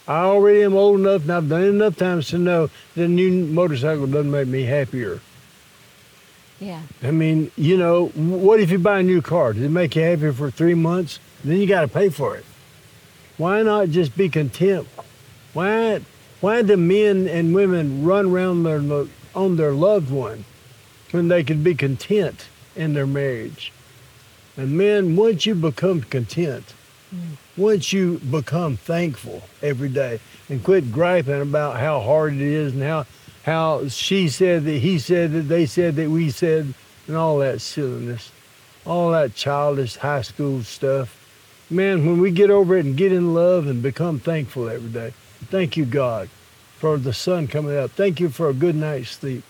I 0.06 0.24
already 0.24 0.62
am 0.62 0.74
old 0.74 1.00
enough 1.00 1.22
and 1.22 1.32
I've 1.32 1.48
done 1.48 1.62
it 1.62 1.68
enough 1.68 1.96
times 1.96 2.28
to 2.28 2.38
know 2.38 2.68
that 2.96 3.04
a 3.04 3.08
new 3.08 3.46
motorcycle 3.46 4.08
doesn't 4.08 4.30
make 4.30 4.48
me 4.48 4.64
happier. 4.64 5.20
Yeah. 6.58 6.82
I 7.02 7.12
mean, 7.12 7.50
you 7.56 7.76
know, 7.76 8.08
what 8.08 8.60
if 8.60 8.70
you 8.70 8.78
buy 8.78 9.00
a 9.00 9.02
new 9.02 9.22
car? 9.22 9.52
Does 9.52 9.62
it 9.62 9.70
make 9.70 9.96
you 9.96 10.02
happy 10.02 10.32
for 10.32 10.50
three 10.50 10.74
months? 10.74 11.18
Then 11.44 11.56
you 11.56 11.66
got 11.66 11.82
to 11.82 11.88
pay 11.88 12.08
for 12.08 12.36
it. 12.36 12.44
Why 13.36 13.62
not 13.62 13.88
just 13.88 14.16
be 14.16 14.28
content? 14.28 14.86
Why, 15.54 16.00
why 16.40 16.62
do 16.62 16.76
men 16.76 17.28
and 17.28 17.54
women 17.54 18.04
run 18.04 18.26
around 18.26 18.64
their, 18.64 19.06
on 19.34 19.56
their 19.56 19.72
loved 19.72 20.10
one 20.10 20.44
when 21.10 21.28
they 21.28 21.42
could 21.42 21.64
be 21.64 21.74
content 21.74 22.48
in 22.76 22.94
their 22.94 23.06
marriage? 23.06 23.72
And 24.56 24.76
men, 24.76 25.16
once 25.16 25.46
you 25.46 25.54
become 25.54 26.02
content, 26.02 26.74
once 27.56 27.92
you 27.92 28.18
become 28.30 28.76
thankful 28.76 29.42
every 29.62 29.88
day 29.88 30.20
and 30.48 30.64
quit 30.64 30.90
griping 30.90 31.40
about 31.40 31.78
how 31.78 32.00
hard 32.00 32.32
it 32.32 32.40
is 32.40 32.72
and 32.72 32.82
how 32.82 33.06
how 33.44 33.86
she 33.88 34.28
said 34.28 34.64
that 34.64 34.78
he 34.78 34.98
said 34.98 35.32
that 35.32 35.42
they 35.42 35.66
said 35.66 35.96
that 35.96 36.08
we 36.08 36.30
said 36.30 36.72
and 37.06 37.16
all 37.16 37.38
that 37.38 37.60
silliness 37.60 38.30
all 38.86 39.10
that 39.10 39.34
childish 39.34 39.96
high 39.96 40.22
school 40.22 40.62
stuff. 40.62 41.18
Man 41.70 42.06
when 42.06 42.20
we 42.20 42.30
get 42.30 42.50
over 42.50 42.76
it 42.76 42.84
and 42.84 42.96
get 42.96 43.12
in 43.12 43.34
love 43.34 43.66
and 43.66 43.82
become 43.82 44.18
thankful 44.18 44.68
every 44.68 44.90
day 44.90 45.12
thank 45.50 45.76
you 45.76 45.84
god 45.84 46.28
for 46.78 46.96
the 46.96 47.12
sun 47.12 47.46
coming 47.46 47.76
up 47.76 47.90
thank 47.90 48.20
you 48.20 48.28
for 48.28 48.48
a 48.48 48.54
good 48.54 48.74
night's 48.74 49.10
sleep. 49.10 49.44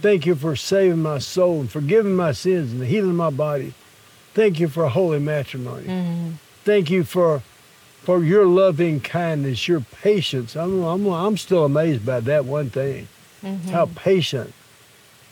Thank 0.00 0.26
you 0.26 0.36
for 0.36 0.54
saving 0.54 1.02
my 1.02 1.18
soul 1.18 1.60
and 1.60 1.70
forgiving 1.70 2.14
my 2.14 2.32
sins 2.32 2.72
and 2.72 2.84
healing 2.84 3.16
my 3.16 3.30
body. 3.30 3.74
Thank 4.34 4.60
you 4.60 4.68
for 4.68 4.86
holy 4.88 5.18
matrimony 5.18 5.86
mm-hmm. 5.86 6.30
Thank 6.64 6.90
you 6.90 7.04
for 7.04 7.42
for 8.02 8.24
your 8.24 8.46
loving 8.46 9.00
kindness, 9.00 9.68
your 9.68 9.80
patience. 9.80 10.56
I'm, 10.56 10.82
I'm, 10.82 11.06
I'm 11.06 11.36
still 11.36 11.64
amazed 11.64 12.04
by 12.04 12.18
that 12.20 12.44
one 12.44 12.68
thing, 12.68 13.06
mm-hmm. 13.42 13.68
how 13.68 13.86
patient 13.94 14.52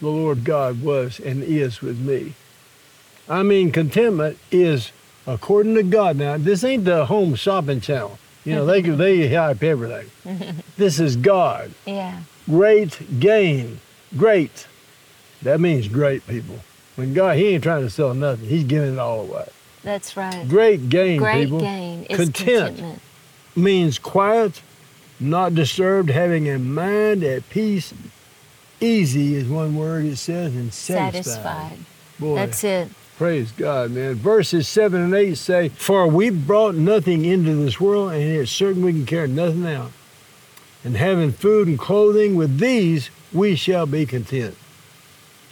the 0.00 0.08
Lord 0.08 0.44
God 0.44 0.80
was 0.80 1.18
and 1.18 1.42
is 1.42 1.80
with 1.80 1.98
me. 1.98 2.34
I 3.28 3.42
mean, 3.42 3.72
contentment 3.72 4.38
is 4.50 4.92
according 5.26 5.74
to 5.74 5.82
God. 5.82 6.16
Now, 6.16 6.36
this 6.36 6.64
ain't 6.64 6.84
the 6.84 7.06
home 7.06 7.34
shopping 7.34 7.80
channel. 7.80 8.18
You 8.44 8.54
know, 8.54 8.66
they 8.66 8.80
they 8.80 9.34
hype 9.34 9.62
everything. 9.62 10.10
this 10.76 10.98
is 10.98 11.16
God. 11.16 11.72
Yeah. 11.86 12.20
Great 12.46 13.20
gain. 13.20 13.80
Great. 14.16 14.66
That 15.42 15.60
means 15.60 15.88
great 15.88 16.26
people. 16.26 16.58
When 16.96 17.14
God, 17.14 17.36
He 17.36 17.48
ain't 17.48 17.62
trying 17.62 17.82
to 17.82 17.90
sell 17.90 18.14
nothing. 18.14 18.48
He's 18.48 18.64
giving 18.64 18.94
it 18.94 18.98
all 18.98 19.20
away. 19.20 19.48
That's 19.82 20.16
right. 20.16 20.46
Great 20.48 20.88
gain, 20.88 21.18
Great 21.18 21.44
people. 21.44 21.60
gain 21.60 22.04
is 22.04 22.16
Content 22.18 22.76
contentment. 22.76 23.02
means 23.56 23.98
quiet, 23.98 24.60
not 25.18 25.54
disturbed, 25.54 26.10
having 26.10 26.48
a 26.48 26.58
mind 26.58 27.22
at 27.24 27.48
peace. 27.50 27.94
Easy 28.80 29.34
is 29.34 29.48
one 29.48 29.76
word 29.76 30.04
it 30.04 30.16
says, 30.16 30.54
and 30.54 30.72
satisfied. 30.72 31.24
Satisfied. 31.34 31.78
Boy, 32.18 32.34
That's 32.36 32.64
it. 32.64 32.88
praise 33.18 33.52
God, 33.52 33.90
man. 33.92 34.14
Verses 34.14 34.68
7 34.68 35.00
and 35.00 35.14
8 35.14 35.34
say, 35.36 35.68
For 35.70 36.06
we 36.06 36.30
brought 36.30 36.74
nothing 36.74 37.24
into 37.24 37.54
this 37.54 37.80
world, 37.80 38.12
and 38.12 38.22
it's 38.22 38.50
certain 38.50 38.84
we 38.84 38.92
can 38.92 39.06
carry 39.06 39.28
nothing 39.28 39.66
out. 39.66 39.92
And 40.84 40.96
having 40.96 41.32
food 41.32 41.68
and 41.68 41.78
clothing, 41.78 42.34
with 42.36 42.58
these 42.58 43.10
we 43.32 43.54
shall 43.54 43.86
be 43.86 44.04
content. 44.06 44.56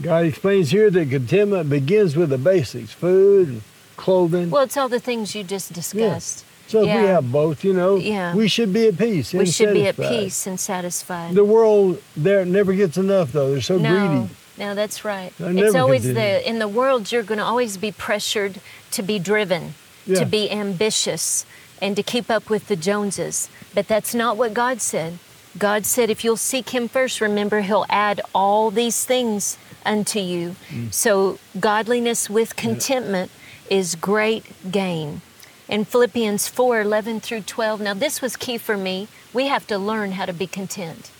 God 0.00 0.24
explains 0.26 0.70
here 0.70 0.90
that 0.90 1.10
contentment 1.10 1.68
begins 1.68 2.16
with 2.16 2.30
the 2.30 2.38
basics 2.38 2.92
food 2.92 3.48
and 3.48 3.62
clothing. 4.08 4.50
Well, 4.50 4.62
it's 4.62 4.76
all 4.76 4.88
the 4.88 5.00
things 5.00 5.34
you 5.34 5.42
just 5.44 5.72
discussed. 5.72 6.44
So 6.66 6.80
if 6.80 6.86
we 6.86 7.06
have 7.16 7.32
both, 7.32 7.64
you 7.64 7.72
know, 7.72 7.96
Yeah. 7.96 8.34
we 8.34 8.46
should 8.48 8.72
be 8.72 8.88
at 8.88 8.98
peace. 8.98 9.32
We 9.32 9.46
should 9.46 9.72
be 9.72 9.86
at 9.86 9.96
peace 9.96 10.46
and 10.46 10.60
satisfied. 10.60 11.34
The 11.34 11.44
world 11.44 12.02
there 12.16 12.44
never 12.44 12.72
gets 12.74 12.96
enough 12.98 13.32
though. 13.32 13.50
They're 13.52 13.62
so 13.72 13.78
no, 13.78 13.88
greedy. 13.88 14.34
no, 14.58 14.74
that's 14.74 14.98
right. 15.04 15.32
I 15.40 15.50
It's 15.64 15.74
always 15.74 16.04
the 16.04 16.30
in 16.50 16.58
the 16.58 16.68
world 16.80 17.10
you're 17.10 17.22
going 17.30 17.38
to 17.44 17.44
always 17.52 17.76
be 17.78 17.90
pressured 17.92 18.60
to 18.96 19.02
be 19.02 19.18
driven, 19.18 19.74
Yeah. 20.06 20.18
to 20.20 20.26
be 20.26 20.50
ambitious, 20.50 21.46
and 21.80 21.96
to 21.96 22.02
keep 22.02 22.30
up 22.30 22.50
with 22.50 22.68
the 22.68 22.76
Joneses. 22.76 23.48
But 23.74 23.88
that's 23.88 24.12
not 24.14 24.36
what 24.36 24.52
God 24.52 24.82
said. 24.82 25.18
God 25.56 25.86
said, 25.86 26.10
if 26.10 26.22
you'll 26.24 26.36
seek 26.52 26.66
Him 26.76 26.88
first, 26.88 27.20
remember 27.20 27.60
He'll 27.62 27.86
add 27.88 28.20
all 28.34 28.70
these 28.70 29.04
things 29.06 29.56
unto 29.86 30.20
you. 30.20 30.56
Mm. 30.70 30.92
So 30.92 31.38
godliness 31.58 32.28
with 32.28 32.56
contentment 32.56 33.30
is 33.70 33.94
great 33.94 34.44
gain. 34.70 35.20
In 35.68 35.84
Philippians 35.84 36.48
4 36.48 36.80
11 36.80 37.20
through 37.20 37.42
12, 37.42 37.80
now 37.80 37.94
this 37.94 38.22
was 38.22 38.36
key 38.36 38.58
for 38.58 38.76
me. 38.76 39.08
We 39.34 39.48
have 39.48 39.66
to 39.66 39.78
learn 39.78 40.12
how 40.12 40.24
to 40.26 40.32
be 40.32 40.46
content. 40.46 41.10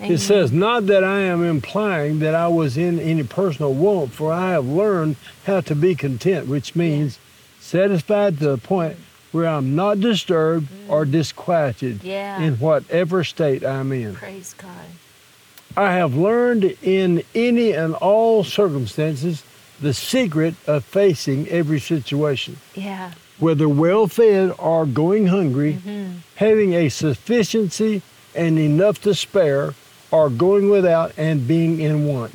Amen. 0.00 0.12
It 0.12 0.18
says, 0.18 0.52
not 0.52 0.86
that 0.86 1.02
I 1.04 1.20
am 1.20 1.42
implying 1.44 2.20
that 2.20 2.34
I 2.34 2.46
was 2.48 2.76
in 2.76 3.00
any 3.00 3.24
personal 3.24 3.74
want, 3.74 4.12
for 4.12 4.32
I 4.32 4.52
have 4.52 4.66
learned 4.66 5.16
how 5.44 5.60
to 5.62 5.74
be 5.74 5.94
content, 5.96 6.46
which 6.46 6.76
means 6.76 7.18
satisfied 7.60 8.38
to 8.38 8.50
the 8.50 8.58
point 8.58 8.96
where 9.32 9.46
I'm 9.46 9.74
not 9.76 10.00
disturbed 10.00 10.68
or 10.88 11.04
disquieted 11.04 12.00
Mm. 12.00 12.04
Yeah. 12.04 12.40
in 12.40 12.54
whatever 12.56 13.24
state 13.24 13.64
I'm 13.64 13.92
in. 13.92 14.14
Praise 14.14 14.54
God. 14.56 14.70
I 15.76 15.92
have 15.94 16.14
learned 16.16 16.76
in 16.82 17.22
any 17.34 17.72
and 17.72 17.94
all 17.96 18.42
circumstances 18.42 19.42
the 19.80 19.94
secret 19.94 20.54
of 20.66 20.84
facing 20.84 21.48
every 21.48 21.80
situation. 21.80 22.58
Yeah. 22.74 23.12
whether 23.38 23.68
well 23.68 24.08
fed 24.08 24.52
or 24.58 24.84
going 24.84 25.28
hungry, 25.28 25.74
mm-hmm. 25.74 26.18
having 26.36 26.74
a 26.74 26.88
sufficiency 26.88 28.02
and 28.34 28.58
enough 28.58 29.00
to 29.02 29.14
spare, 29.14 29.74
or 30.10 30.30
going 30.30 30.70
without 30.70 31.12
and 31.16 31.46
being 31.46 31.80
in 31.80 32.06
want. 32.06 32.32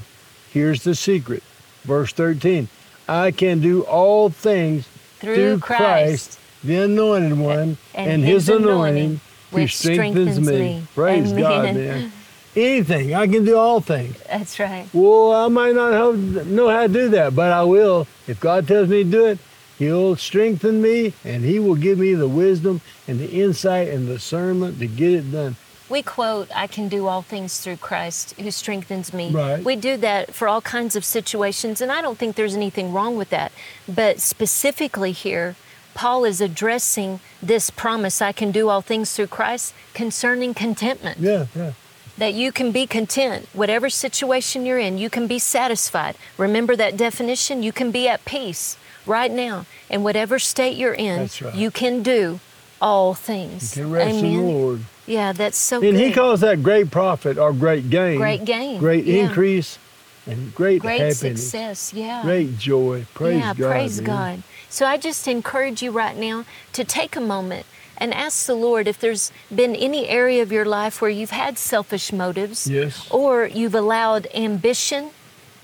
Here's 0.52 0.84
the 0.84 0.96
secret. 0.96 1.44
Verse 1.84 2.14
13 2.14 2.70
I 3.08 3.32
can 3.32 3.60
do 3.60 3.82
all 3.82 4.30
things 4.30 4.88
Through 5.20 5.60
Christ. 5.60 6.40
the 6.64 6.78
anointed 6.78 7.38
one, 7.38 7.78
and 7.94 8.12
and, 8.12 8.24
his 8.24 8.48
his, 8.48 8.50
anointing, 8.50 8.70
anointing, 8.72 9.22
which 9.52 9.78
strengthens, 9.78 10.36
strengthens 10.36 10.48
me. 10.48 10.60
me. 10.80 10.88
Praise 10.96 11.34
God, 11.34 11.76
man. 11.76 12.13
Anything, 12.56 13.16
I 13.16 13.26
can 13.28 13.46
do 13.46 13.58
all 13.58 13.82
things. 13.82 14.16
That's 14.30 14.60
right. 14.60 14.88
Well, 14.94 15.34
I 15.34 15.48
might 15.48 15.74
not 15.74 15.94
have, 15.94 16.48
know 16.48 16.70
how 16.70 16.84
to 16.84 16.88
do 16.88 17.10
that, 17.10 17.36
but 17.36 17.52
I 17.52 17.64
will. 17.64 18.08
If 18.28 18.40
God 18.40 18.68
tells 18.68 18.90
me 18.90 19.04
to 19.04 19.10
do 19.10 19.26
it, 19.26 19.40
He'll 19.80 20.16
strengthen 20.16 20.82
me 20.82 21.14
and 21.24 21.44
He 21.44 21.58
will 21.58 21.76
give 21.76 21.98
me 21.98 22.14
the 22.14 22.28
wisdom 22.28 22.82
and 23.08 23.20
the 23.20 23.30
insight 23.30 23.88
and 23.88 24.06
discernment 24.08 24.80
to 24.80 24.88
get 24.88 25.14
it 25.14 25.32
done. 25.32 25.56
We 25.90 26.02
quote, 26.02 26.50
I 26.56 26.68
can 26.68 26.90
do 26.90 27.08
all 27.08 27.22
things 27.22 27.60
through 27.60 27.78
Christ 27.78 28.40
who 28.40 28.50
strengthens 28.52 29.14
me. 29.14 29.32
Right. 29.32 29.64
We 29.64 29.76
do 29.76 29.98
that 29.98 30.34
for 30.34 30.48
all 30.48 30.62
kinds 30.62 30.96
of 30.96 31.04
situations, 31.04 31.82
and 31.82 31.92
I 31.92 32.02
don't 32.02 32.18
think 32.18 32.36
there's 32.36 32.56
anything 32.56 32.94
wrong 32.94 33.18
with 33.18 33.30
that. 33.32 33.52
But 33.88 34.20
specifically 34.20 35.12
here, 35.12 35.56
Paul 35.94 36.24
is 36.24 36.42
addressing 36.42 37.20
this 37.42 37.70
promise 37.70 38.22
I 38.22 38.32
can 38.32 38.52
do 38.52 38.70
all 38.70 38.82
things 38.82 39.14
through 39.14 39.28
Christ 39.28 39.74
concerning 39.94 40.54
contentment. 40.54 41.20
Yeah, 41.20 41.48
yeah. 41.56 41.74
That 42.18 42.34
you 42.34 42.52
can 42.52 42.72
be 42.72 42.86
content, 42.86 43.48
whatever 43.54 43.90
situation 43.90 44.66
you're 44.66 44.78
in, 44.78 45.00
you 45.00 45.10
can 45.10 45.26
be 45.26 45.40
satisfied. 45.40 46.16
Remember 46.38 46.76
that 46.76 46.96
definition? 46.96 47.64
You 47.64 47.72
can 47.72 47.90
be 47.90 48.08
at 48.08 48.24
peace 48.24 48.78
right 49.06 49.32
now. 49.32 49.66
In 49.90 50.04
whatever 50.04 50.38
state 50.38 50.78
you're 50.78 50.94
in, 50.94 51.30
right. 51.42 51.56
you 51.56 51.72
can 51.72 52.04
do 52.04 52.40
all 52.82 53.14
things. 53.14 53.76
You 53.76 53.84
can 53.84 53.92
rest 53.92 54.16
in 54.24 54.32
the 54.32 54.42
Lord. 54.42 54.82
Yeah, 55.06 55.32
that's 55.34 55.58
so 55.58 55.80
good. 55.80 55.90
And 55.90 55.98
good. 55.98 56.08
He 56.08 56.14
calls 56.14 56.42
that 56.42 56.62
great 56.64 56.92
profit 56.92 57.38
or 57.38 57.52
great 57.52 57.90
gain. 57.90 58.18
Great 58.18 58.46
gain, 58.46 58.80
Great 58.80 59.06
yeah. 59.06 59.26
increase 59.26 59.78
and 60.26 60.54
great, 60.56 60.82
happiness. 60.82 60.82
great 60.82 61.16
happiness. 61.16 61.42
success. 61.42 61.94
Yeah. 61.94 62.22
Great 62.22 62.58
joy. 62.58 63.06
Praise 63.14 63.40
yeah, 63.40 63.54
God. 63.54 63.70
praise 63.72 64.02
man. 64.02 64.06
God. 64.06 64.44
So 64.70 64.86
I 64.86 64.98
just 64.98 65.28
encourage 65.28 65.82
you 65.82 65.92
right 65.92 66.16
now 66.16 66.46
to 66.74 66.84
take 66.84 67.16
a 67.16 67.22
moment 67.22 67.66
and 67.98 68.14
ask 68.14 68.46
the 68.46 68.56
Lord 68.56 68.88
if 68.88 69.00
there's 69.00 69.32
been 69.54 69.76
any 69.76 70.08
area 70.08 70.42
of 70.42 70.52
your 70.52 70.66
life 70.66 71.02
where 71.02 71.12
you've 71.12 71.30
had 71.32 71.58
selfish 71.58 72.12
motives 72.12 72.68
Yes. 72.70 73.08
or 73.12 73.46
you've 73.46 73.76
allowed 73.76 74.28
ambition 74.34 75.12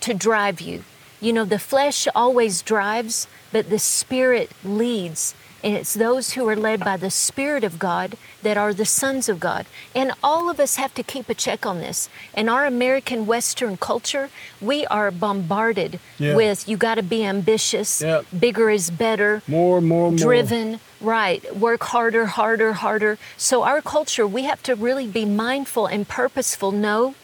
to 0.02 0.14
drive 0.14 0.62
you. 0.62 0.84
You 1.22 1.34
know, 1.34 1.44
the 1.46 1.60
flesh 1.60 2.08
always 2.16 2.62
drives, 2.62 3.28
but 3.52 3.70
the 3.70 3.80
spirit 3.80 4.52
leads. 4.64 5.34
And 5.64 5.76
it's 5.76 5.94
those 5.94 6.32
who 6.34 6.48
are 6.48 6.56
led 6.56 6.80
by 6.80 6.96
the 6.98 7.10
Spirit 7.12 7.64
of 7.64 7.80
God 7.80 8.16
that 8.44 8.58
are 8.58 8.74
the 8.74 8.86
sons 8.86 9.28
of 9.28 9.40
God. 9.40 9.66
And 9.94 10.14
all 10.24 10.50
of 10.50 10.60
us 10.60 10.78
have 10.78 10.94
to 10.94 11.04
keep 11.04 11.28
a 11.30 11.34
check 11.34 11.66
on 11.66 11.80
this. 11.80 12.08
In 12.34 12.48
our 12.48 12.66
American 12.66 13.26
Western 13.26 13.76
culture, 13.76 14.30
we 14.62 14.86
are 14.88 15.12
bombarded 15.12 16.00
Yeah. 16.18 16.36
with 16.36 16.68
you 16.70 16.78
got 16.78 16.96
to 16.96 17.04
be 17.04 17.26
ambitious, 17.26 18.02
Yep. 18.02 18.26
bigger 18.40 18.70
is 18.70 18.90
better, 18.90 19.42
More, 19.48 19.82
more, 19.82 20.12
more. 20.12 20.18
driven, 20.18 20.80
right, 21.02 21.42
work 21.56 21.84
harder, 21.84 22.28
harder, 22.28 22.74
harder. 22.74 23.18
So, 23.36 23.64
our 23.64 23.82
culture, 23.82 24.26
we 24.26 24.44
have 24.44 24.64
to 24.64 24.76
really 24.76 25.08
be 25.08 25.26
mindful 25.26 25.88
and 25.88 26.08
purposeful. 26.08 26.72
No, 26.72 27.16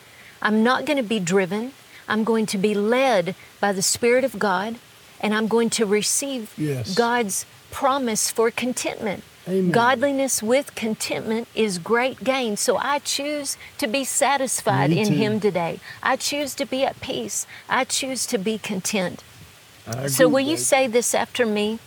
I'm 0.42 0.62
not 0.62 0.86
going 0.86 0.98
to 0.98 1.04
be 1.04 1.20
driven. 1.22 1.72
I'm 2.08 2.24
going 2.24 2.46
to 2.48 2.58
be 2.58 2.74
led 2.76 3.34
by 3.60 3.72
the 3.72 3.82
Spirit 3.82 4.24
of 4.24 4.38
God, 4.38 4.76
and 5.22 5.34
I'm 5.34 5.48
going 5.48 5.70
to 5.72 5.86
receive 5.86 6.52
Yes. 6.58 6.94
God's 6.94 7.46
promise 7.76 8.32
for 8.32 8.50
contentment. 8.50 9.22
Amen. 9.50 9.72
Godliness 9.72 10.42
with 10.42 10.74
contentment 10.76 11.50
is 11.54 11.78
great 11.78 12.24
gain. 12.24 12.56
So 12.56 12.78
I 12.78 13.00
choose 13.00 13.58
to 13.80 13.86
be 13.86 14.06
satisfied 14.06 14.92
in. 14.92 15.12
Him 15.12 15.42
today. 15.42 15.82
I 16.02 16.16
choose 16.16 16.56
to 16.56 16.66
be 16.66 16.86
at 16.86 17.00
peace. 17.02 17.46
I 17.68 17.84
choose 17.84 18.26
to 18.28 18.38
be 18.38 18.58
content. 18.58 19.24
So, 20.08 20.28
will 20.28 20.40
you 20.40 20.58
say 20.58 20.88
this 20.88 21.14
after 21.14 21.46
me? 21.46 21.78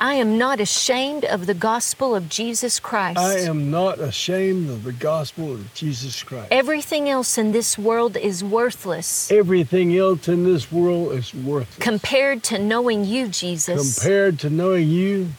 I 0.00 0.14
am 0.14 0.38
not 0.38 0.60
ashamed 0.60 1.24
of 1.24 1.46
the 1.46 1.54
gospel 1.54 2.14
of 2.14 2.28
Jesus 2.28 2.78
Christ. 2.78 3.18
I 3.18 3.38
am 3.40 3.68
not 3.68 3.98
ashamed 3.98 4.70
of 4.70 4.84
the 4.84 4.92
gospel 4.92 5.52
of 5.52 5.74
Jesus 5.74 6.22
Christ. 6.22 6.48
Everything 6.52 7.08
else 7.08 7.36
in 7.36 7.50
this 7.50 7.76
world 7.76 8.16
is 8.16 8.44
worthless 8.44 9.30
Everything 9.32 9.96
else 9.96 10.28
in 10.28 10.44
this 10.44 10.70
world 10.70 11.12
is 11.14 11.34
worthless. 11.34 11.78
compared 11.78 12.44
to 12.44 12.58
knowing 12.58 13.04
you, 13.04 13.26
Jesus. 13.28 13.98
Compared 13.98 14.38
to 14.40 14.50
knowing 14.50 14.88
you, 14.88 15.30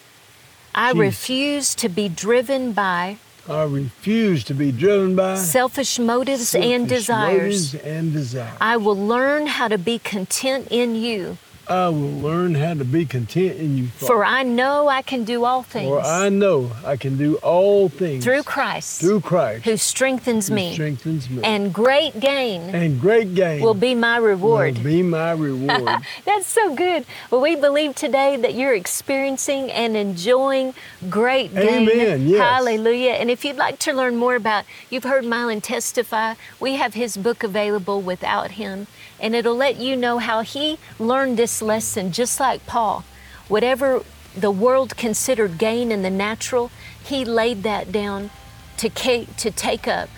I 0.76 0.92
Jesus. 0.92 1.00
refuse 1.00 1.76
to 1.76 1.88
be 1.88 2.10
driven 2.10 2.74
by 2.74 3.18
I 3.48 3.64
refuse 3.64 4.44
to 4.44 4.54
be 4.54 4.72
driven 4.72 5.16
by 5.16 5.36
selfish 5.36 5.98
motives 5.98 6.54
and 6.54 6.88
selfish 6.88 6.90
desires. 6.90 7.74
motives 7.74 7.76
and 7.76 8.14
desires. 8.14 8.58
I 8.62 8.78
will 8.78 8.98
learn 8.98 9.48
how 9.48 9.68
to 9.70 9.78
be 9.78 9.98
content 10.00 10.68
in 10.70 10.96
you, 10.96 11.38
I 11.70 11.90
will 11.90 12.10
learn 12.10 12.56
how 12.56 12.74
to 12.74 12.84
be 12.84 13.06
content 13.06 13.58
in 13.58 13.78
you, 13.78 13.88
Father. 13.88 14.08
for 14.08 14.26
I 14.26 14.42
know 14.44 14.88
I 14.88 15.04
can 15.04 15.24
do 15.24 15.46
all 15.46 15.62
things 15.62 15.88
For 15.88 16.00
I 16.02 16.30
know 16.30 16.72
I 16.84 16.98
can 16.98 17.16
do 17.18 17.36
all 17.38 17.90
things 17.90 18.24
through 18.24 18.44
Christ 18.44 19.02
through 19.02 19.22
Christ 19.22 19.66
who 19.66 19.78
strengthens 19.78 20.48
who 20.48 20.56
me. 20.56 20.74
strengthens 20.74 21.30
me. 21.30 21.44
And 21.44 21.72
great 21.74 22.20
gain 22.20 22.62
And 22.74 23.00
great 23.00 23.36
gain 23.36 23.62
will 23.62 23.76
be 23.76 23.94
my 23.94 24.18
reward. 24.18 24.78
will 24.78 24.84
be 24.84 25.04
my 25.04 25.32
reward. 25.34 26.02
That's 26.26 26.48
so 26.48 26.74
good. 26.76 27.06
Well, 27.30 27.42
we 27.42 27.56
believe 27.56 27.94
today 27.96 28.36
that 28.38 28.56
you're 28.56 28.74
experiencing 28.74 29.72
and 29.72 29.96
enjoying 29.96 30.74
great 31.10 31.54
gain. 31.54 31.88
Amen, 31.88 32.28
yes. 32.28 32.40
Hallelujah. 32.42 33.12
And 33.12 33.30
if 33.30 33.46
you'd 33.46 33.58
like 33.58 33.78
to 33.80 33.94
learn 33.94 34.16
more 34.16 34.36
about, 34.36 34.66
you've 34.90 35.04
heard 35.04 35.24
Mylon 35.24 35.62
testify, 35.62 36.34
we 36.60 36.74
have 36.76 36.96
his 36.96 37.16
book 37.16 37.44
available 37.44 38.02
without 38.02 38.52
him, 38.52 38.88
and 39.20 39.36
it'll 39.36 39.56
let 39.56 39.78
you 39.78 39.96
know 39.96 40.18
how 40.20 40.42
he 40.42 40.78
learned 40.98 41.38
this 41.38 41.62
lesson 41.62 42.12
just 42.12 42.40
like 42.40 42.66
Paul. 42.66 43.04
Whatever 43.48 44.04
the 44.36 44.52
world 44.52 44.96
considered 44.96 45.58
gain 45.58 45.92
in 45.92 46.02
the 46.02 46.10
natural, 46.10 46.72
he 47.04 47.26
laid 47.26 47.64
that 47.64 47.92
down 47.92 48.30
to, 48.78 48.90
to 48.90 49.52
take 49.52 49.88
up 49.88 50.10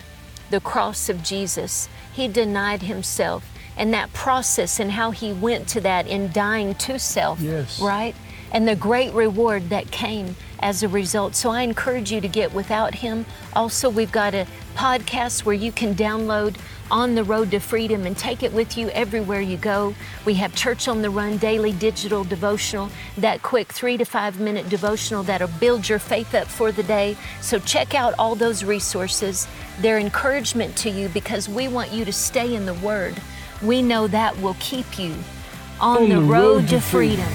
the 0.50 0.60
cross 0.60 1.08
of 1.08 1.22
Jesus. 1.22 1.88
He 2.12 2.28
denied 2.28 2.82
himself. 2.82 3.44
And 3.74 3.92
that 3.94 4.12
process 4.12 4.78
and 4.78 4.92
how 4.92 5.12
he 5.12 5.32
went 5.32 5.66
to 5.68 5.80
that 5.80 6.06
in 6.06 6.30
dying 6.30 6.74
to 6.74 6.98
self, 6.98 7.40
Yes. 7.40 7.80
right? 7.80 8.14
And 8.52 8.68
the 8.68 8.76
great 8.76 9.14
reward 9.14 9.70
that 9.70 9.90
came 9.90 10.36
as 10.60 10.82
a 10.82 10.88
result. 10.88 11.34
So 11.34 11.48
I 11.50 11.62
encourage 11.62 12.12
you 12.12 12.20
to 12.20 12.28
get 12.28 12.52
without 12.52 12.96
him. 12.96 13.24
Also, 13.56 13.88
we've 13.88 14.12
got 14.12 14.34
a 14.34 14.46
podcast 14.72 15.44
where 15.44 15.54
you 15.54 15.72
can 15.72 15.94
download 15.94 16.56
On 16.90 17.14
the 17.14 17.24
Road 17.24 17.50
to 17.52 17.60
Freedom 17.60 18.06
and 18.06 18.16
take 18.16 18.42
it 18.42 18.52
with 18.52 18.76
you 18.76 18.88
everywhere 18.90 19.40
you 19.40 19.56
go. 19.56 19.94
We 20.24 20.34
have 20.34 20.54
Church 20.54 20.88
on 20.88 21.02
the 21.02 21.10
Run 21.10 21.38
daily 21.38 21.72
digital 21.72 22.24
devotional, 22.24 22.90
that 23.18 23.42
quick 23.42 23.72
three 23.72 23.96
to 23.96 24.04
five 24.04 24.40
minute 24.40 24.68
devotional 24.68 25.22
that'll 25.22 25.48
build 25.60 25.88
your 25.88 25.98
faith 25.98 26.34
up 26.34 26.46
for 26.46 26.72
the 26.72 26.82
day. 26.82 27.16
So 27.40 27.58
check 27.58 27.94
out 27.94 28.14
all 28.18 28.34
those 28.34 28.64
resources. 28.64 29.46
They're 29.80 29.98
encouragement 29.98 30.76
to 30.78 30.90
you 30.90 31.08
because 31.08 31.48
we 31.48 31.68
want 31.68 31.92
you 31.92 32.04
to 32.04 32.12
stay 32.12 32.54
in 32.54 32.66
the 32.66 32.74
Word. 32.74 33.20
We 33.62 33.82
know 33.82 34.06
that 34.08 34.38
will 34.40 34.56
keep 34.58 34.98
you 34.98 35.14
on, 35.80 36.08
the, 36.08 36.20
road, 36.20 36.68
to 36.68 36.80
freedom. 36.80 37.28